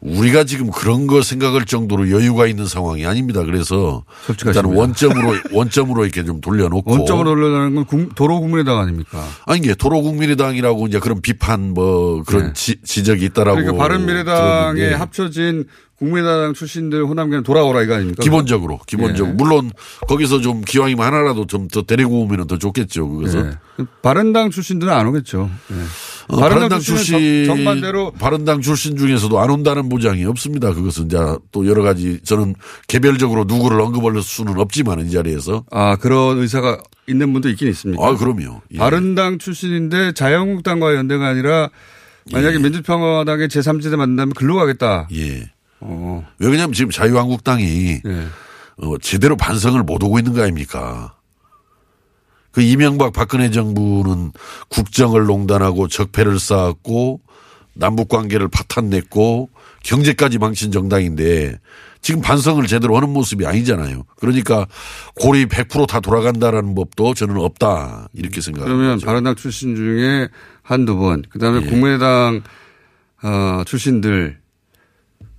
[0.00, 3.42] 우리가 지금 그런 거 생각할 정도로 여유가 있는 상황이 아닙니다.
[3.42, 4.80] 그래서 일단 솔직하십니다.
[4.80, 9.24] 원점으로 원점으로 이렇게 좀 돌려놓고 원점으로 올려가는 건 국- 도로 국민의당 아닙니까?
[9.44, 13.62] 아니 이게 도로국민의당이라고 이제 그런 비판 뭐 그런 지, 지적이 있다라고 네.
[13.64, 15.64] 그러니까 바른미래당에 합쳐진
[15.98, 18.22] 국민의당 출신들 호남계는 돌아오라 이거 아닙니까?
[18.22, 19.36] 기본적으로 기본적으로 예.
[19.36, 19.70] 물론
[20.06, 23.08] 거기서 좀 기왕이면 하나라도 좀 더 데리고 오면 더 좋겠죠.
[23.08, 23.84] 그래서 예.
[24.00, 25.50] 바른당 출신들은 안 오겠죠.
[25.72, 25.74] 예.
[26.28, 30.72] 어, 바른당 출신 정- 정반대로 바른당 출신 중에서도 안 온다는 보장이 없습니다.
[30.72, 31.18] 그것은 이제
[31.52, 32.54] 또 여러 가지 저는
[32.86, 38.06] 개별적으로 누구를 언급할 수는 없지만 이 자리에서 아 그런 의사가 있는 분도 있긴 있습니까?
[38.06, 38.60] 아 그럼요.
[38.72, 38.78] 예.
[38.78, 41.70] 바른당 출신인데 자유한국당과 연대가 아니라
[42.30, 45.08] 만약에 민주평화당의 제3지대 만나면 글로 가겠다.
[45.14, 45.50] 예.
[45.80, 46.26] 어.
[46.38, 48.26] 왜냐하면 지금 자유한국당이 예.
[48.78, 51.14] 어, 제대로 반성을 못 오고 있는 거 아닙니까?
[52.50, 54.32] 그 이명박 박근혜 정부는
[54.68, 57.20] 국정을 농단하고 적폐를 쌓았고
[57.74, 59.50] 남북 관계를 파탄냈고
[59.84, 61.58] 경제까지 망친 정당인데
[62.00, 64.04] 지금 반성을 제대로 하는 모습이 아니잖아요.
[64.18, 64.66] 그러니까
[65.14, 68.76] 고리 100%다 돌아간다라는 법도 저는 없다 이렇게 생각합니다.
[68.76, 70.28] 그러면 바른당 출신 중에
[70.62, 71.66] 한두 분, 그 다음에 예.
[71.68, 72.42] 국민의당
[73.22, 74.38] 어, 출신들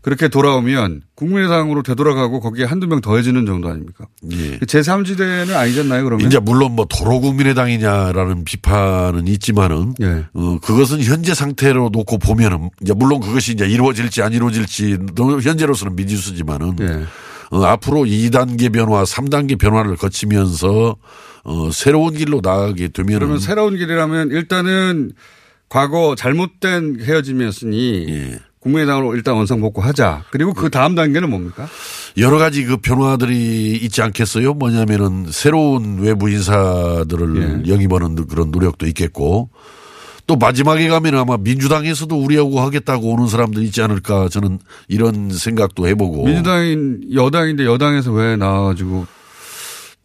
[0.01, 4.05] 그렇게 돌아오면 국민의 당으로 되돌아가고 거기에 한두 명 더해지는 정도 아닙니까?
[4.31, 4.59] 예.
[4.59, 6.25] 제3지대는 아니잖아요, 그러면.
[6.25, 10.25] 이제 물론 뭐 도로 국민의 당이냐라는 비판은 있지만은 예.
[10.33, 16.77] 어 그것은 현재 상태로 놓고 보면은 이제 물론 그것이 이제 이루어질지 안 이루어질지도 현재로서는 미지수지만은
[16.79, 17.03] 예.
[17.51, 20.95] 어 앞으로 2단계 변화, 3단계 변화를 거치면서
[21.43, 25.11] 어 새로운 길로 나가게 되면은 그러면 새로운 길이라면 일단은
[25.67, 28.39] 과거 잘못된 헤어짐이었으니 예.
[28.59, 30.25] 국민의당으로 일단 원상복구 하자.
[30.31, 31.67] 그리고 그 다음 단계는 뭡니까?
[32.17, 34.53] 여러 가지 그 변화들이 있지 않겠어요?
[34.53, 37.71] 뭐냐면은 새로운 외부 인사들을 예.
[37.71, 39.49] 영입하는 그런 노력도 있겠고
[40.27, 46.25] 또 마지막에 가면 아마 민주당에서도 우리하고 하겠다고 오는 사람들 있지 않을까 저는 이런 생각도 해보고
[46.25, 49.07] 민주당인 여당인데 여당에서 왜 나와가지고?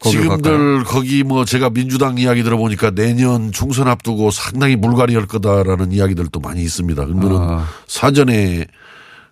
[0.09, 6.61] 지금들 거기 뭐 제가 민주당 이야기 들어보니까 내년 총선 앞두고 상당히 물갈이할 거다라는 이야기들도 많이
[6.61, 7.05] 있습니다.
[7.05, 7.67] 그러면은 아.
[7.87, 8.65] 사전에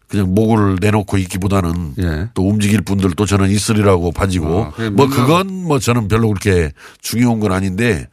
[0.08, 2.30] 그냥 목을 내놓고 있기보다는 예.
[2.36, 7.52] 또 움직일 분들도 저는 있으리라고 봐지고 아, 뭐 그건 뭐 저는 별로 그렇게 중요한 건
[7.52, 8.08] 아닌데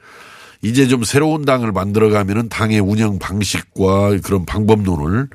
[0.62, 5.28] 이제 좀 새로운 당을 만들어가면은 당의 운영 방식과 그런 방법론을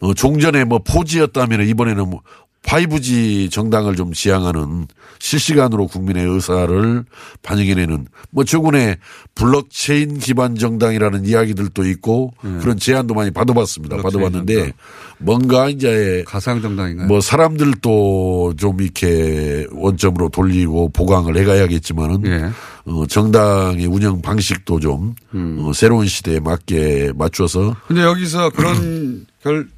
[0.00, 2.22] 어, 종전에 뭐 포지였다면 이번에는 뭐
[2.62, 4.86] 5G 정당을 좀 지향하는
[5.18, 7.04] 실시간으로 국민의 의사를
[7.42, 8.96] 반영해내는 뭐 최근에
[9.34, 13.96] 블록체인 기반 정당이라는 이야기들도 있고 그런 제안도 많이 받아봤습니다.
[13.96, 14.02] 네.
[14.02, 14.72] 받아봤는데 정당.
[15.18, 17.06] 뭔가 이제 가상 정당인가요?
[17.08, 22.50] 뭐 사람들도 좀 이렇게 원점으로 돌리고 보강을 해가야겠지만은 예.
[22.84, 25.58] 어, 정당의 운영 방식도 좀 음.
[25.60, 29.68] 어, 새로운 시대에 맞게 맞춰서 근데 여기서 그런 결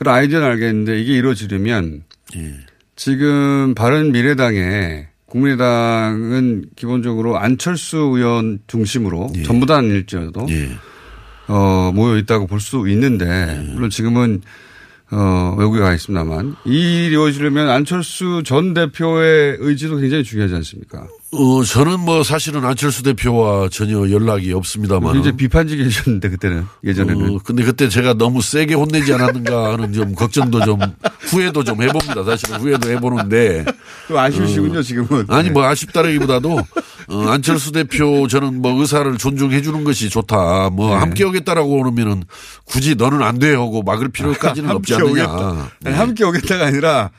[0.00, 2.54] 그런 아이디어는 알겠는데 이게 이루어지려면 예.
[2.96, 10.70] 지금 바른 미래당에 국민의당은 기본적으로 안철수 의원 중심으로 전부 다 아닐지라도 예.
[11.48, 14.40] 어, 모여 있다고 볼 수 있는데 물론 지금은
[15.10, 21.06] 어, 외국에 가 있습니다만 이 일이 이루어지려면 안철수 전 대표의 의지도 굉장히 중요하지 않습니까?
[21.32, 25.12] 어, 저는 뭐 사실은 안철수 대표와 전혀 연락이 없습니다만.
[25.12, 30.64] 굉장히 비판적이셨는데 그때는 예전에는 어, 근데 그때 제가 너무 세게 혼내지 않았는가 하는 좀 걱정도
[30.64, 30.80] 좀
[31.20, 32.24] 후회도 좀 해봅니다.
[32.24, 33.64] 사실은 후회도 해보는데.
[34.08, 35.26] 좀 아쉬우시군요, 지금은.
[35.28, 36.58] 아니 뭐 아쉽다라기보다도
[37.10, 40.70] 어, 안철수 대표 저는 뭐 의사를 존중해 주는 것이 좋다.
[40.70, 40.94] 뭐 네.
[40.96, 42.24] 함께 오겠다라고 그러면은
[42.64, 45.10] 굳이 너는 안 돼 하고 막을 필요까지는 없지 않느냐.
[45.26, 45.70] 오겠다.
[45.84, 47.10] 아니, 함께 오겠다가 아니라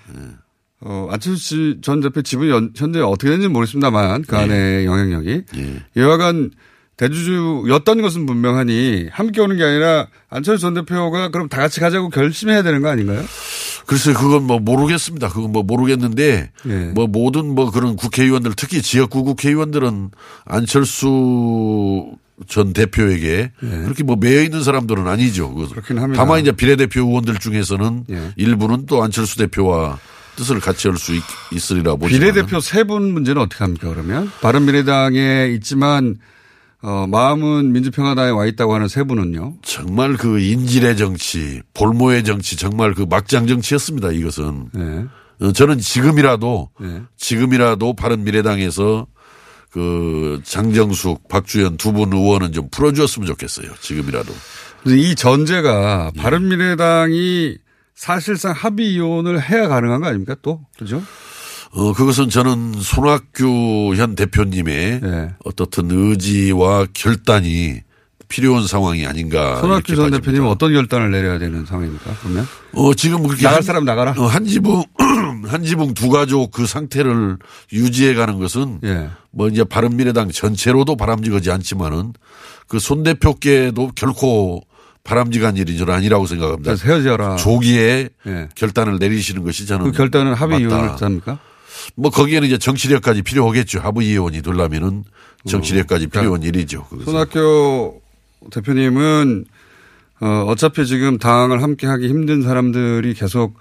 [0.81, 5.43] 어, 안철수 전 대표 지분이 연- 현재 어떻게 되는지 모르겠습니다만 그 안에 영향력이
[5.95, 6.51] 여하간
[6.97, 12.61] 대주주였던 것은 분명하니 함께 오는 게 아니라 안철수 전 대표가 그럼 다 같이 가자고 결심해야
[12.63, 13.23] 되는 거 아닌가요?
[13.87, 15.29] 글쎄 그건 뭐 모르겠습니다.
[15.29, 16.75] 그건 뭐 모르겠는데 예.
[16.93, 20.11] 뭐 모든 뭐 그런 국회의원들 특히 지역구 국회의원들은
[20.45, 22.11] 안철수
[22.47, 25.53] 전 대표에게 그렇게 뭐 매여 있는 사람들은 아니죠.
[25.53, 26.23] 그 그렇긴 합니다.
[26.23, 28.31] 다만 이제 비례대표 의원들 중에서는 예.
[28.35, 29.99] 일부는 또 안철수 대표와
[30.35, 31.13] 뜻을 같이 할수
[31.51, 32.13] 있으리라 보지.
[32.17, 36.17] 비례대표 세 분 문제는 어떻게 합니까 그러면 바른미래당에 있지만
[36.83, 39.57] 어, 마음은 민주평화당에 와 있다고 하는 세 분은요.
[39.61, 44.11] 정말 그 인질의 정치, 볼모의 정치, 정말 그 막장 정치였습니다.
[44.11, 44.69] 이것은.
[44.73, 45.05] 네.
[45.41, 47.01] 어, 저는 지금이라도 네.
[47.17, 49.05] 지금이라도 바른 미래당에서
[49.69, 53.67] 그 장정숙, 박주연 두분 의원은 좀 풀어주었으면 좋겠어요.
[53.79, 54.33] 지금이라도.
[54.87, 57.57] 이 전제가 바른미래당이
[57.95, 61.01] 사실상 합의 이혼을 해야 가능한 거 아닙니까 또 그죠?
[61.73, 65.29] 어, 그것은 저는 손학규 현 대표님의 네.
[65.45, 67.81] 어떻든 의지와 결단이
[68.27, 69.59] 필요한 상황이 아닌가.
[69.59, 70.11] 손학규 전.
[70.11, 72.47] 대표님은 어떤 결단을 내려야 되는 상황입니까 그러면?
[72.73, 73.43] 어, 지금 그렇게.
[73.43, 74.13] 나갈 한- 사람 나가라.
[74.17, 74.83] 어, 한 지붕,
[75.47, 77.37] 한 지붕 두 가족 그 상태를
[77.73, 79.09] 유지해 가는 것은 예.
[79.31, 82.13] 뭐 이제 바른 미래당 전체로도 바람직하지 않지만은
[82.67, 84.61] 그 손 대표께도 결코
[85.03, 86.75] 바람직한 일이 저는 아니라고 생각합니다.
[86.75, 87.35] 헤어져라.
[87.37, 88.49] 조기에 예.
[88.55, 90.75] 결단을 내리시는 것이 저는 그 결단은 합의 맞다.
[90.77, 91.39] 이혼을 합니까?
[91.95, 93.79] 뭐 거기에는 이제 정치력까지 필요하겠죠.
[93.79, 95.03] 합의 이혼이 되려면은
[95.47, 96.85] 정치력까지 필요한 일이죠.
[96.85, 97.05] 그것은.
[97.11, 97.99] 손학규
[98.51, 99.45] 대표님은
[100.21, 103.57] 어, 어차피 지금 당을 함께 하기 힘든 사람들이 계속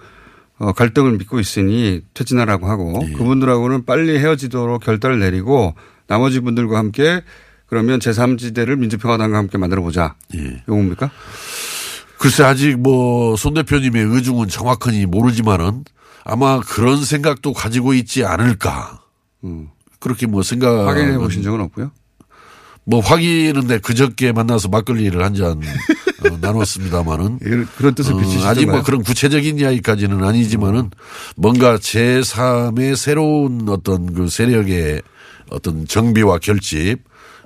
[0.58, 3.12] 어, 갈등을 믿고 있으니 퇴진하라고 하고 예.
[3.12, 5.74] 그분들하고는 빨리 헤어지도록 결단을 내리고
[6.06, 7.22] 나머지 분들과 함께
[7.70, 10.16] 그러면 제3지대를 민주평화당과 함께 만들어 보자.
[10.36, 10.62] 예.
[10.68, 11.10] 요겁니까?
[12.18, 15.84] 글쎄 아직 뭐 손 대표님의 의중은 정확하니 모르지만은
[16.24, 19.00] 아마 그런 생각도 가지고 있지 않을까.
[20.00, 20.82] 그렇게 뭐 생각.
[20.82, 20.88] 음.
[20.88, 21.92] 확인해 보신 적은 없고요.
[22.84, 27.38] 뭐 확인은 내 그저께 만나서 막걸리를 한잔 어, 나눴습니다마는
[27.76, 28.50] 그런 뜻을 어, 비치시던가요?
[28.50, 30.90] 아직 뭐 그런 구체적인 이야기까지는 아니지만은
[31.36, 35.02] 뭔가 제3의 새로운 어떤 그 세력의
[35.50, 36.98] 어떤 정비와 결집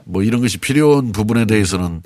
[0.06, 2.02] 뭐 이런 것이 필요한 부분에 대해서는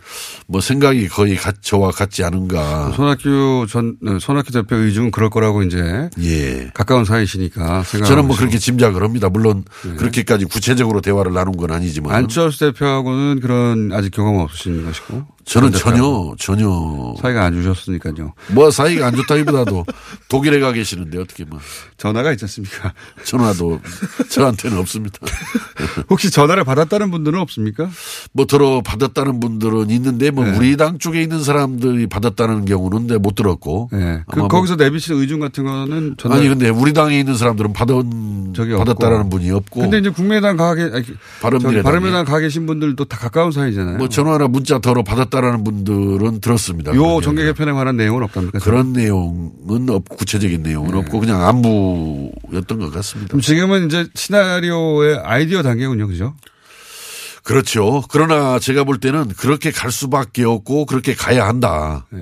[0.46, 2.92] 뭐 생각이 거의 같, 저와 같지 않은가.
[2.92, 6.70] 손학규 전 어, 손학규 대표 의중은 그럴 거라고 이제 예.
[6.74, 8.06] 가까운 사이시니까 생각.
[8.06, 9.28] 저는 뭐 그렇게 짐작을 합니다.
[9.28, 9.64] 물론
[9.96, 15.37] 그렇게까지 구체적으로 대화를 나눈 건 아니지만 안철수 대표하고는 그런 아직 경험 없으신 것이고.
[15.48, 16.34] 저는 전 전혀.
[16.38, 18.34] 전혀 사이가 안 좋으셨으니까요.
[18.52, 19.84] 뭐 사이가 안 좋다기보다도
[20.28, 21.58] 독일에 가 계시는데 어떻게 뭐
[21.96, 22.92] 전화가 있지 않습니까?
[23.24, 23.80] 전화도
[24.28, 25.18] 저한테는 없습니다.
[26.10, 27.88] 혹시 전화를 받았다는 분들은 없습니까?
[28.32, 30.56] 뭐 들어 받았다는 분들은 있는데 뭐 네.
[30.56, 33.88] 우리 당 쪽에 있는 사람들이 받았다는 경우는 내못 들었고.
[33.92, 34.22] 네.
[34.30, 36.36] 그 뭐- 거기서 내비치는 의중 같은 거는 전화.
[36.36, 39.30] 아니 근데 우리 당에 있는 사람들은 받은 적이 받았다라는 없고.
[39.30, 39.80] 분이 없고.
[39.80, 41.04] 근데 이제 국민의당 가 계, 아니,
[41.40, 41.74] 바른미래당이.
[41.76, 43.96] 저기 바른미래당 가 계신 분들도 다 가까운 사이잖아요.
[43.96, 46.94] 뭐 전화나 문자 더러 받았다 라는 분들은 들었습니다.
[46.94, 47.44] 요 그런 정계.
[47.44, 48.58] 개편에 관한 내용은 없답니까?
[48.60, 53.38] 그런 내용은 없고 구체적인 내용은 없고 그냥 안부였던 것 같습니다.
[53.38, 56.34] 지금은 이제 시나리오의 아이디어 단계군요, 그죠?
[57.42, 58.02] 그렇죠.
[58.10, 62.06] 그러나 제가 볼 때는 그렇게 갈 수밖에 없고 그렇게 가야 한다.
[62.10, 62.20] 네.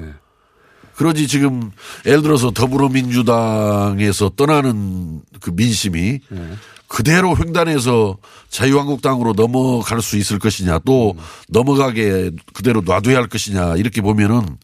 [0.94, 1.72] 그러지 지금
[2.07, 6.52] 예를 들어서 더불어민주당에서 떠나는 그 민심이 네.
[6.88, 8.16] 그대로 횡단해서
[8.49, 11.18] 자유한국당으로 넘어갈 수 있을 것이냐 또 음.
[11.49, 14.57] 넘어가게 그대로 놔둬야 할 것이냐 이렇게 보면은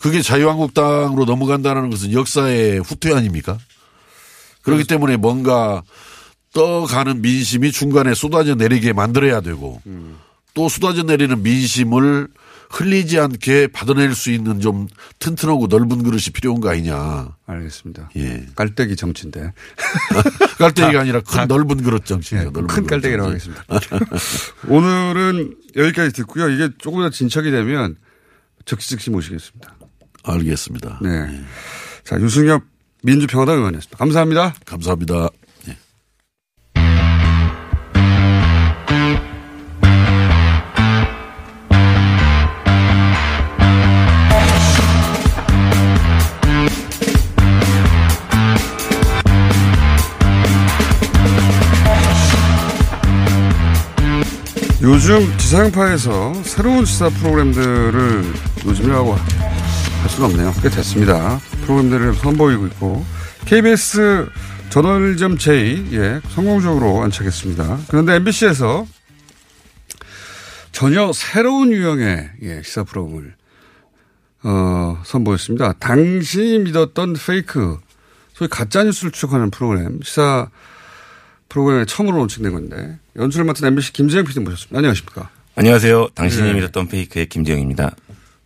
[0.00, 3.58] 그게 자유한국당으로 넘어간다는 것은 역사의 후퇴 아닙니까?
[4.62, 5.82] 그렇기 때문에 뭔가
[6.52, 10.18] 떠가는 민심이 중간에 쏟아져 내리게 만들어야 되고 음.
[10.54, 12.28] 또 쏟아져 내리는 민심을
[12.70, 17.36] 흘리지 않게 받아낼 수 있는 좀 튼튼하고 넓은 그릇이 필요한 거 아니냐.
[17.46, 18.10] 알겠습니다.
[18.16, 18.46] 예.
[18.54, 19.52] 깔때기 정치인데.
[20.58, 22.50] 깔때기가 아니라 큰 넓은 그릇 정치죠.
[22.50, 23.50] 넓은 예, 큰 깔때기라고 정치.
[23.68, 24.16] 하겠습니다.
[24.68, 26.48] 오늘은 여기까지 듣고요.
[26.50, 27.96] 이게 조금 더 진척이 되면
[28.64, 29.74] 적시 즉시 모시겠습니다.
[30.24, 30.98] 알겠습니다.
[31.02, 31.40] 네.
[32.04, 32.62] 자, 유승엽
[33.02, 33.96] 민주평화당 의원이었습니다.
[33.98, 34.54] 감사합니다.
[34.64, 35.28] 감사합니다.
[54.86, 58.22] 요즘 지상파에서 새로운 시사 프로그램들을
[58.66, 60.54] 요즘이라고 할 수는 없네요.
[60.62, 61.40] 꽤 됐습니다.
[61.62, 63.04] 프로그램들을 선보이고 있고
[63.46, 64.28] KBS
[64.70, 67.80] 저널점 J 예 성공적으로 안착했습니다.
[67.88, 68.86] 그런데 MBC에서
[70.70, 73.34] 전혀 새로운 유형의 예, 시사 프로그램을
[74.44, 75.72] 어, 선보였습니다.
[75.80, 77.80] 당신이 믿었던 페이크
[78.34, 80.48] 소위 가짜 뉴스를 추적하는 프로그램 시사
[81.48, 84.78] 프로그램에 처음으로 론칭된 건데 연출을 맡은 MBC 김재영 PD 모셨습니다.
[84.78, 85.30] 안녕하십니까?
[85.54, 86.08] 안녕하세요.
[86.14, 86.54] 당신이 네.
[86.54, 87.94] 믿었던 페이크의 김재영입니다.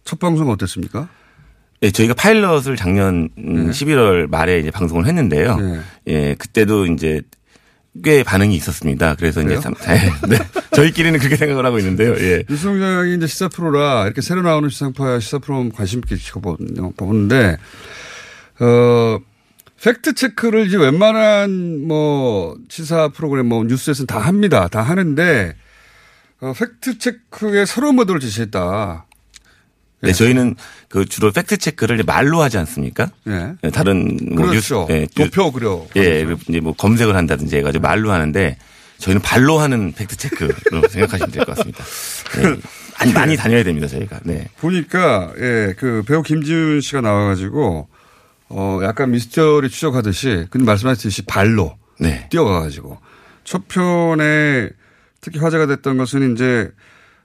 [0.04, 1.08] 첫 방송 어땠습니까?
[1.80, 5.56] 네, 저희가 파일럿을 작년 음, 11월 말에 이제 방송을 했는데요.
[5.56, 5.80] 네.
[6.08, 7.22] 예, 그때도 이제
[8.04, 9.14] 꽤 반응이 있었습니다.
[9.16, 9.60] 그래서 이제 그래요?
[9.60, 10.38] 참, 네, 네.
[10.76, 12.14] 저희끼리는 그렇게 생각을 하고 있는데요.
[12.18, 12.44] 예.
[12.48, 17.56] 유승 장이 이제 시사 프로라 이렇게 새로 나오는 시상파야 시사 프로는 관심 있게 지켜보는데,
[18.60, 19.18] 어,
[19.82, 24.68] 팩트 체크를 이제 웬만한 뭐 시사 프로그램 뭐 뉴스에서는 다 합니다.
[24.68, 25.54] 다 하는데,
[26.40, 29.06] 어, 팩트 체크에 새로운 모델을 제시했다.
[30.02, 30.56] 네, 저희는
[30.88, 33.10] 그 주로 팩트 체크를 말로 하지 않습니까?
[33.26, 33.52] 예.
[33.62, 34.86] 네, 다른 뭐 그렇죠.
[34.88, 35.86] 뉴스, 예, 도표 그려.
[35.96, 38.56] 예, 그리고 이제 뭐 검색을 한다든지 해가지고 말로 하는데
[38.98, 40.52] 저희는 발로 하는 팩트 체크로
[40.88, 41.84] 생각하시면 될 것 같습니다.
[42.36, 42.56] 네.
[42.98, 44.20] 많이, 많이 다녀야 됩니다, 저희가.
[44.24, 44.48] 네.
[44.58, 47.88] 보니까 예, 그 배우 김지훈 씨가 나와가지고
[48.50, 52.28] 어 약간 미스터리 추적하듯이 근데 말씀하셨듯이 발로 네.
[52.30, 52.98] 뛰어가가지고
[53.44, 54.70] 첫 편에
[55.20, 56.70] 특히 화제가 됐던 것은 이제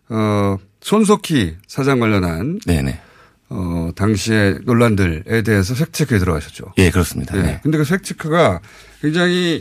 [0.09, 3.01] 어 손석희 사장 관련한 네네.
[3.49, 6.73] 어 당시의 논란들에 대해서 팩트체크에 들어가셨죠.
[6.77, 7.35] 예, 그렇습니다.
[7.35, 7.41] 네.
[7.41, 7.59] 네.
[7.63, 8.61] 근데 그 팩트체크가
[9.01, 9.59] 굉장히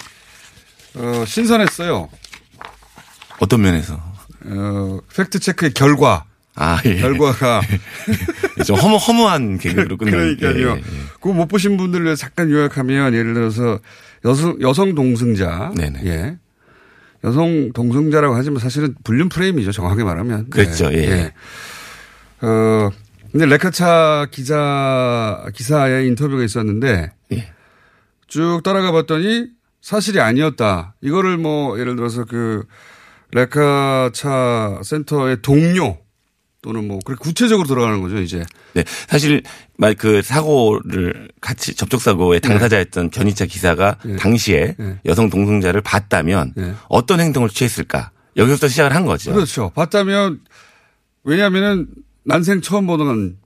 [0.97, 2.09] 어 신선했어요.
[3.41, 3.95] 어떤 면에서?
[4.45, 6.25] 어 팩트체크의 결과.
[6.57, 6.97] 아, 예.
[6.97, 7.63] 결과가
[8.65, 10.37] 좀 허무, 허무한 개그로 끝나는.
[10.37, 10.71] 그러니까요.
[10.71, 10.83] 예, 예.
[11.15, 13.81] 그거 못 보신 분들을 위해서 잠깐 요약하면 예를 들어서
[14.25, 15.73] 여성, 여성 동승자.
[15.77, 16.01] 네네.
[16.05, 16.39] 예.
[17.25, 19.73] 여성 동승자라고 하지만 사실은 불륜 프레임이죠.
[19.73, 20.51] 정확하게 말하면.
[20.51, 20.91] 그렇죠.
[20.91, 21.09] 네.
[21.09, 21.33] 예.
[22.47, 22.91] 어,
[23.33, 27.13] 근데 레카차 기자, 기사에 인터뷰가 있었는데.
[27.33, 27.53] 예.
[28.29, 29.49] 쭉 따라가 봤더니
[29.81, 30.95] 사실이 아니었다.
[31.01, 32.65] 이거를 뭐 예를 들어서 그
[33.33, 36.04] 레카차 센터의 동료
[36.65, 38.43] 또는 뭐 그렇게 구체적으로 들어가는 거죠, 이제.
[38.73, 38.83] 네.
[39.07, 39.43] 사실
[39.77, 44.75] 말 그 사고를 같이 접촉 사고의 당사자였던 견이차 기사가 당시에
[45.05, 46.55] 여성 동승자를 봤다면
[46.89, 48.11] 어떤 행동을 취했을까?
[48.37, 49.33] 여기서부터 시작을 한 거죠.
[49.35, 49.71] 그렇죠.
[49.75, 50.41] 봤다면
[51.23, 51.87] 왜냐하면은
[52.25, 53.37] 난생 처음 보는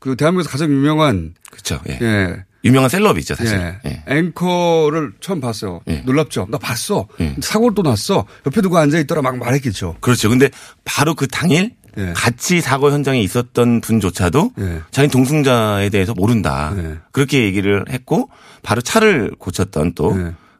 [0.00, 1.80] 그 대한민국에서 가장 유명한 그렇죠.
[1.88, 1.98] 예.
[2.02, 2.44] 예.
[2.64, 3.78] 유명한 셀럽이죠, 사실.
[3.86, 4.02] 예.
[4.08, 5.80] 앵커를 처음 봤어요.
[6.04, 6.48] 놀랍죠.
[6.50, 7.06] 나 봤어.
[7.40, 8.26] 사고를 또 났어.
[8.46, 9.98] 옆에 누가 앉아 있더라 막 말했겠죠.
[10.00, 10.28] 그렇죠.
[10.28, 10.50] 근데
[10.84, 12.12] 바로 그 당일 예.
[12.14, 14.52] 같이 사고 현장에 있었던 분조차도
[14.90, 16.72] 자기 동승자에 대해서 모른다.
[16.76, 16.98] 예.
[17.12, 18.28] 그렇게 얘기를 했고
[18.62, 20.16] 바로 차를 고쳤던 또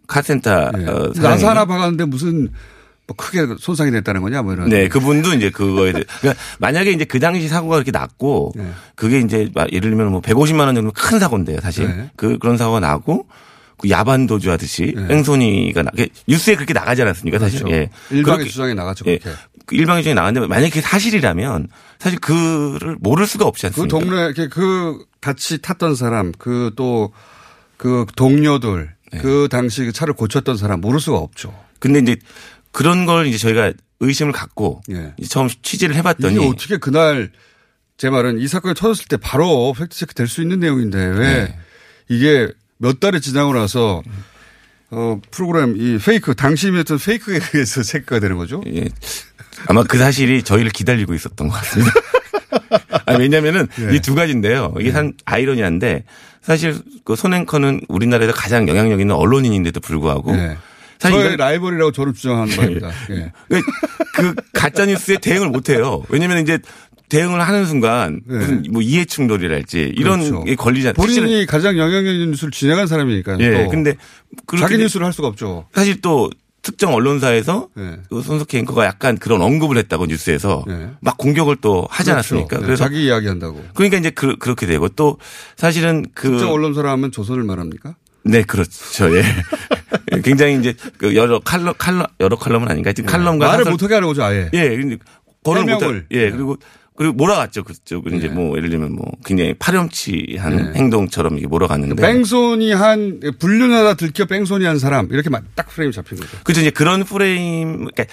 [0.07, 0.87] 카센터 예.
[0.87, 2.51] 어, 나사 하나 박았는데 무슨
[3.07, 4.69] 뭐 크게 손상이 됐다는 거냐 뭐 이런.
[4.69, 6.05] 네, 그분도 이제 그거에 대해.
[6.21, 8.71] 그러니까 만약에 이제 그 당시 사고가 그렇게 났고 네.
[8.95, 11.87] 그게 이제 막 예를 들면 뭐 150만 원 정도 큰 사고인데요, 사실.
[11.87, 12.11] 네.
[12.17, 13.29] 그 그런 사고가 나고 그
[13.91, 15.91] 야반 도주하듯이 뺑소니가 나,
[16.27, 17.61] 뉴스에 그렇게 나가지 않았습니까, 사실.
[17.61, 17.77] 그렇죠.
[17.77, 17.91] 예.
[18.11, 19.05] 일방의 주장이 나갔죠.
[19.09, 19.19] 예.
[19.67, 21.69] 그 일방의 주장이 나갔는데 만약에 그게 사실이라면
[21.99, 23.99] 사실 그를 모를 수가 없지 그 않습니까?
[23.99, 29.19] 동네 이렇게 그 같이 탔던 사람 그 또그 동료들 네.
[29.21, 31.59] 그 당시 그 차를 고쳤던 사람 모를 수가 없죠.
[31.79, 32.17] 근데 이제
[32.73, 34.83] 그런 걸 이제 저희가 의심을 갖고
[35.19, 36.41] 이제 처음 취재를 해봤더니 예.
[36.41, 37.31] 이게 어떻게 그날
[37.97, 41.59] 제 말은 이 사건이 터졌을 때 바로 팩트체크 될 수 있는 내용인데 왜 네.
[42.09, 44.03] 이게 몇 달이 지나고 나서
[44.91, 48.63] 어 프로그램 이 페이크 당시이었던 페이크에 의해서 체크가 되는 거죠?
[48.67, 48.89] 예.
[49.67, 51.93] 아마 그 사실이 저희를 기다리고 있었던 것 같습니다.
[53.07, 53.97] 아니, 왜냐면은 예.
[53.97, 54.75] 이두 가지인데요.
[54.79, 56.05] 이게 한 아이러니한데
[56.43, 60.57] 사실 그 손앵커는 우리나라에서 가장 영향력 있는 언론인인데도 불구하고 예.
[60.99, 62.91] 사실 저의 라이벌이라고 저는 주장하는 바입니다.
[63.11, 63.33] 예.
[63.49, 63.63] 그,
[64.15, 66.03] 그 가짜 뉴스에 대응을 못 해요.
[66.09, 66.59] 왜냐면 이제
[67.09, 70.29] 대응을 하는 순간 무슨 뭐 이해 충돌이랄지 이런 네.
[70.31, 70.45] 그렇죠.
[70.45, 70.95] 게 걸리잖아요.
[70.95, 73.39] 본인이 가장 영향력 있는 뉴스를 진행한 사람이니까요.
[73.41, 73.65] 예.
[73.65, 73.71] 또.
[73.71, 73.95] 근데
[74.59, 75.67] 자기 돼- 뉴스를 할 수가 없죠.
[75.75, 76.31] 사실 또
[76.63, 77.99] 특정 언론사에서 네.
[78.09, 80.65] 그 손석희 앵커가 약간 그런 언급을 했다고 뉴스에서
[81.01, 82.13] 막 공격을 또 하지 그렇죠.
[82.13, 82.57] 않았습니까?
[82.59, 83.63] 네, 그래서 자기 이야기 한다고.
[83.75, 85.19] 그러니까 이제 그, 그렇게 되고 또
[85.59, 87.97] 사실은 그 특정 언론사라 하면 조선을 말합니까?
[88.25, 89.15] 네, 그렇죠.
[89.15, 89.23] 예.
[90.25, 92.93] 굉장히 이제 그 여러 칼럼 칼럼 여러 칼럼은 아닌가?
[93.07, 93.51] 칼럼과 네.
[93.53, 94.49] 말을 사설- 못하게 하는 거죠, 아예.
[94.55, 94.79] 예,
[95.45, 95.83] 거를 못.
[96.13, 96.57] 예, 그리고
[96.97, 97.65] 그리고 몰아갔죠.
[97.65, 100.79] 그쪽은 이제 뭐 예를 들면 뭐 굉장히 파렴치한 네.
[100.79, 106.39] 행동처럼 이게 몰아갔는데 뺑소니 한 불륜하다 들켜 뺑소니 한 사람 이렇게 막딱 프레임 잡힌 거죠.
[106.45, 108.05] 그죠 이제 그런 프레임 그러니까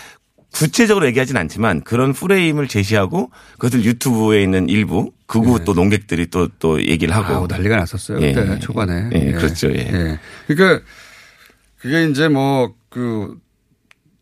[0.53, 7.15] 구체적으로 얘기하진 않지만 그런 프레임을 제시하고 그것을 유튜브에 있는 일부 극우 또 농객들이 또또 얘기를
[7.15, 7.33] 하고 네.
[7.35, 8.21] 아우, 난리가 났었어요.
[8.21, 8.33] 예.
[8.33, 9.09] 그때 초반에.
[9.13, 9.71] 예, 그렇죠.
[9.73, 10.19] 예.
[10.47, 10.85] 그러니까
[11.77, 13.39] 그게 이제 뭐 그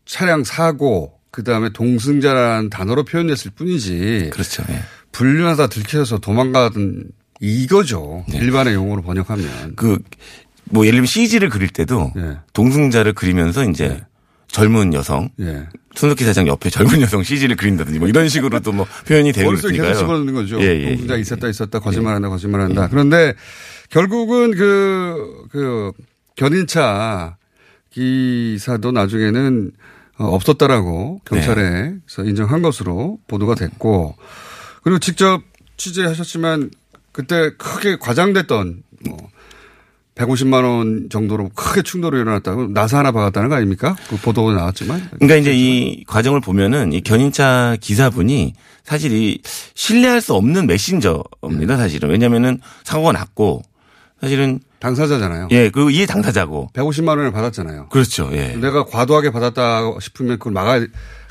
[0.06, 4.30] 차량 사고 그 다음에 동승자라는 단어로 표현됐을 뿐이지.
[4.32, 4.64] 그렇죠.
[4.70, 4.82] 예.
[5.12, 7.04] 불륜하다 들켜서 도망가던
[7.40, 8.24] 이거죠.
[8.28, 8.38] 네.
[8.38, 9.76] 일반의 용어로 번역하면.
[9.76, 9.98] 그
[10.70, 12.38] 뭐 예를 들면 CG를 그릴 때도 예.
[12.52, 14.00] 동승자를 그리면서 이제
[14.48, 15.66] 젊은 여성 예.
[15.94, 19.88] 손석희 사장 옆에 젊은 여성 CG를 그린다든지 뭐 이런 식으로도 뭐 표현이 되고 있으니까요.
[19.88, 20.60] 계속 집어넣는 거죠.
[20.60, 21.20] 예, 예, 동승자 예.
[21.20, 22.88] 있었다 있었다 거짓말한다 거짓말한다.
[22.88, 23.34] 그런데
[23.90, 25.92] 결국은 그, 그
[26.36, 27.36] 견인차
[27.90, 29.72] 기사도 나중에는 어,
[30.26, 34.16] 없었다라고 경찰에서 인정한 것으로 보도가 됐고
[34.82, 35.42] 그리고 직접
[35.76, 36.70] 취재하셨지만
[37.12, 39.16] 그때 크게 과장됐던 뭐
[40.14, 43.96] 150만 원 정도로 크게 충돌이 일어났다고 나사 하나 박았다는 거 아닙니까?
[44.08, 45.08] 그 보도가 나왔지만.
[45.12, 48.52] 그러니까 이제 이 과정을 보면은 이 견인차 기사분이
[48.84, 49.40] 사실 이
[49.74, 51.76] 신뢰할 수 없는 메신저입니다.
[51.78, 53.62] 사실은 왜냐면은 사고가 났고
[54.20, 55.48] 사실은 당사자잖아요.
[55.50, 57.88] 예, 그 이해 당사자고 150만 원을 받았잖아요.
[57.88, 58.30] 그렇죠.
[58.32, 58.54] 예.
[58.56, 60.84] 내가 과도하게 받았다 싶으면 그걸 막아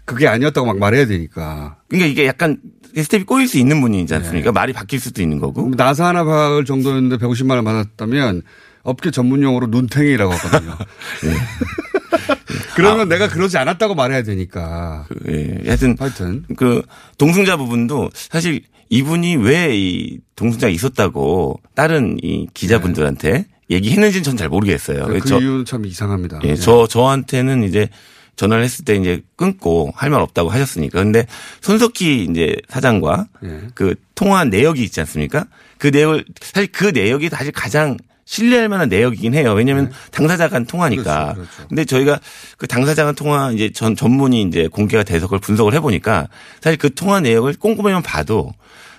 [0.06, 1.78] 그게 아니었다고 막 말해야 되니까.
[1.88, 2.58] 그러니까 이게 약간
[2.96, 4.52] 스텝이 꼬일 수 있는 분이지 않습니까?
[4.52, 5.72] 말이 바뀔 수도 있는 거고.
[5.76, 8.42] 나사 하나 박을 정도였는데 150만 원 받았다면
[8.82, 10.76] 업계 전문 용어로 눈탱이라고 하거든요.
[12.76, 15.06] 그러면 내가 그러지 않았다고 말해야 되니까.
[15.28, 15.60] 예.
[15.66, 16.82] 하여튼 하여튼 그
[17.18, 25.06] 동승자 부분도 사실 이분이 왜 이 동승자가 있었다고 다른 이 기자분들한테 얘기했는지는 전 잘 모르겠어요.
[25.08, 26.40] 그 저- 이유는 참 이상합니다.
[26.44, 27.90] 예, 저 저한테는 이제
[28.36, 31.04] 전화를 했을 때 이제 끊고 할 말 없다고 하셨으니까.
[31.04, 31.28] 근데
[31.62, 33.62] 손석희 이제 사장과 예.
[33.76, 35.46] 그 통화한 내역이 있지 않습니까?
[35.78, 37.98] 그 내역을 사실 그 내역이 사실 가장
[38.30, 39.54] 신뢰할 만한 내역이긴 해요.
[39.54, 41.30] 왜냐하면 당사자 간 통화니까.
[41.30, 41.34] 네.
[41.34, 41.68] 그렇죠, 그렇죠.
[41.68, 42.20] 근데 저희가
[42.60, 46.28] 그 당사자 간 통화 이제 전 전문이 이제 공개가 돼서 그걸 분석을 해보니까
[46.62, 48.54] 사실 그 통화 내역을 꼼꼼히만 봐도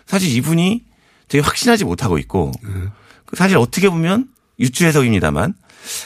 [0.05, 0.83] 사실 이분이
[1.29, 2.71] 되게 확신하지 못하고 있고 네.
[3.25, 4.27] 그 사실 어떻게 보면
[4.59, 5.55] 유추 해석입니다만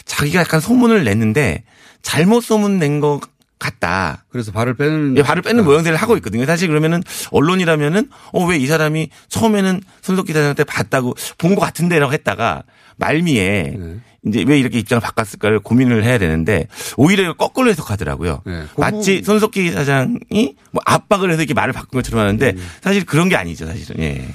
[0.05, 1.65] 자기가 약간 소문을 냈는데
[2.03, 3.23] 잘못 소문 낸 것
[3.59, 4.25] 같다.
[4.31, 6.45] 그래서 발을 빼는 예, 발을 빼는 모양새를 하고 있거든요.
[6.47, 12.63] 사실 그러면은 언론이라면은 어 왜 이 사람이 처음에는 손석희 사장한테 봤다고 본 것 같은데라고 했다가
[12.97, 13.97] 말미에 네.
[14.27, 18.43] 이제 왜 이렇게 입장을 바꿨을까를 고민을 해야 되는데 오히려 거꾸로 해석하더라고요.
[18.47, 18.65] 네.
[18.77, 22.69] 마치 손석희 사장이 뭐 압박을 해서 이렇게 말을 바꾼 것처럼 하는데 음.
[22.83, 24.03] 사실 그런 게 아니죠, 사실은.
[24.03, 24.27] 예.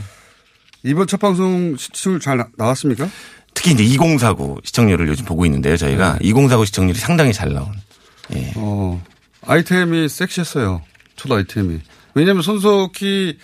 [0.84, 3.10] 이번 첫 방송 시청률 잘 나- 나왔습니까?
[3.54, 6.28] 특히 이제 2049 시청률을 요즘 보고 있는데요, 저희가 네.
[6.28, 7.72] 2049 시청률이 상당히 잘 나온.
[8.36, 8.54] 예.
[8.56, 9.02] 어,
[9.46, 10.82] 아이템이 섹시했어요.
[11.16, 11.80] 첫 아이템이.
[12.16, 13.38] 왜냐하면 손석희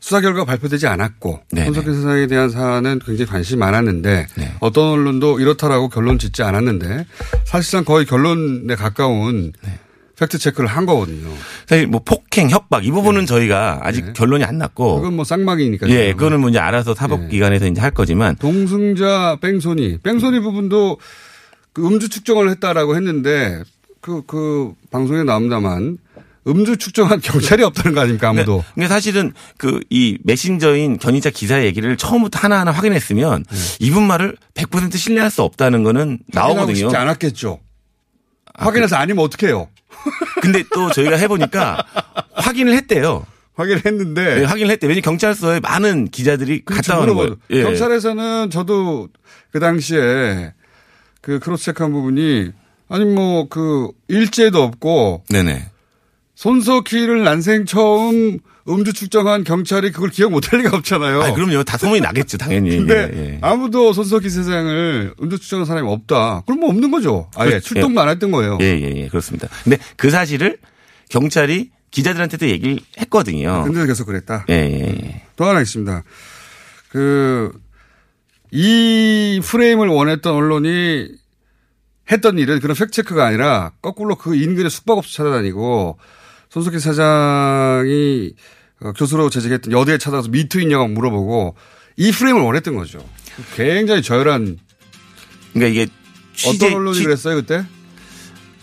[0.00, 1.66] 수사 결과가 발표되지 않았고 네네.
[1.66, 4.54] 손석희 사장에 대한 사안은 굉장히 관심이 많았는데 네.
[4.60, 7.06] 어떤 언론도 이렇다라고 결론 짓지 않았는데
[7.44, 9.78] 사실상 거의 결론에 가까운 네.
[10.18, 11.28] 팩트 체크를 한 거거든요.
[11.66, 14.12] 사실 뭐 폭행, 협박 이 부분은 저희가 아직 네.
[14.14, 15.88] 결론이 안 났고 그건 뭐 쌍막이니까.
[15.90, 16.12] 예.
[16.12, 19.98] 그거는 뭐 이제 알아서 사법기관에서 이제 할 거지만 동승자 뺑소니.
[19.98, 20.98] 뺑소니 부분도
[21.72, 23.62] 그 음주 측정을 했다라고 했는데
[24.08, 25.98] 그, 그 방송에 나옵니다만
[26.46, 28.64] 음주 측정한 경찰이 없다는 거 아닙니까 아무도.
[28.74, 33.44] 근데 사실은 그 이 메신저인 견인차 기사의 얘기를 처음부터 하나하나 확인했으면
[33.80, 36.74] 이분 말을 100% 신뢰할 수 없다는 거는 나오거든요.
[36.74, 37.60] 싶지 않았겠죠.
[38.54, 39.68] 확인해서 아니면 어떡해요.
[40.40, 41.84] 근데 또 저희가 해보니까
[42.34, 43.26] 확인을 했대요.
[43.54, 44.36] 확인을 했는데.
[44.40, 44.86] 네, 확인을 했대.
[44.86, 46.92] 왜냐면 경찰서에 많은 기자들이 그렇죠.
[46.92, 47.36] 갔다 오는 거예요.
[47.50, 47.62] 예.
[47.62, 49.08] 경찰에서는 저도
[49.50, 50.52] 그 당시에
[51.20, 52.52] 그 크로스 체크한 부분이
[52.88, 55.66] 아니 뭐 그 일제도 없고 네네.
[56.34, 61.22] 손석희를 난생 처음 음주 측정한 경찰이 그걸 기억 못할 리가 없잖아요.
[61.22, 61.64] 아, 그럼요.
[61.64, 62.76] 다 소문이 나겠죠, 당연히.
[62.76, 63.38] 근데 예, 예.
[63.40, 66.42] 아무도 손석희 세상을 음주 측정한 사람이 없다.
[66.46, 67.30] 그럼 뭐 없는 거죠.
[67.34, 67.68] 아예 그렇죠.
[67.68, 68.58] 출동도 안 했던 거예요.
[68.60, 69.08] 예, 예, 예.
[69.08, 69.48] 그렇습니다.
[69.64, 70.58] 근데 그 사실을
[71.08, 73.64] 경찰이 기자들한테도 얘기를 했거든요.
[73.64, 74.44] 근데 계속 그랬다.
[74.50, 75.22] 예, 예, 예.
[75.36, 76.04] 또 하나 있습니다.
[76.90, 77.50] 그,
[78.50, 81.08] 이 프레임을 원했던 언론이
[82.10, 85.98] 했던 일은 그런 팩트체크가 아니라 거꾸로 그 인근의 숙박업소 찾아다니고
[86.50, 88.32] 손석희 사장이
[88.80, 91.54] 어, 교수로 재직했던 여대에 찾아가서 미투 있냐고 물어보고
[91.96, 92.98] 이 프레임을 원했던 거죠.
[93.54, 94.58] 굉장히 저열한
[95.52, 95.92] 그러니까 이게
[96.34, 97.64] 취재, 어떤 언론이 취- 그랬어요 그때?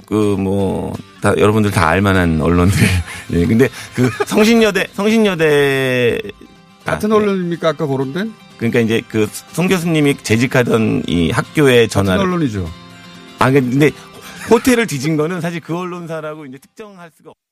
[0.07, 2.77] 그, 뭐, 다, 여러분들 다 알만한 언론들.
[3.33, 6.19] 예, 근데 그 성신여대, 성신여대.
[6.85, 8.31] 같은 아, 언론입니까 아까 거론된?
[8.57, 12.21] 그러니까 이제 그 송 교수님이 재직하던 이 학교에 전화를.
[12.23, 12.69] 언론이죠.
[13.45, 13.91] 아, 근데
[14.49, 17.44] 호텔을 뒤진 거는 사실 그 언론사라고 이제 특정할 수가 없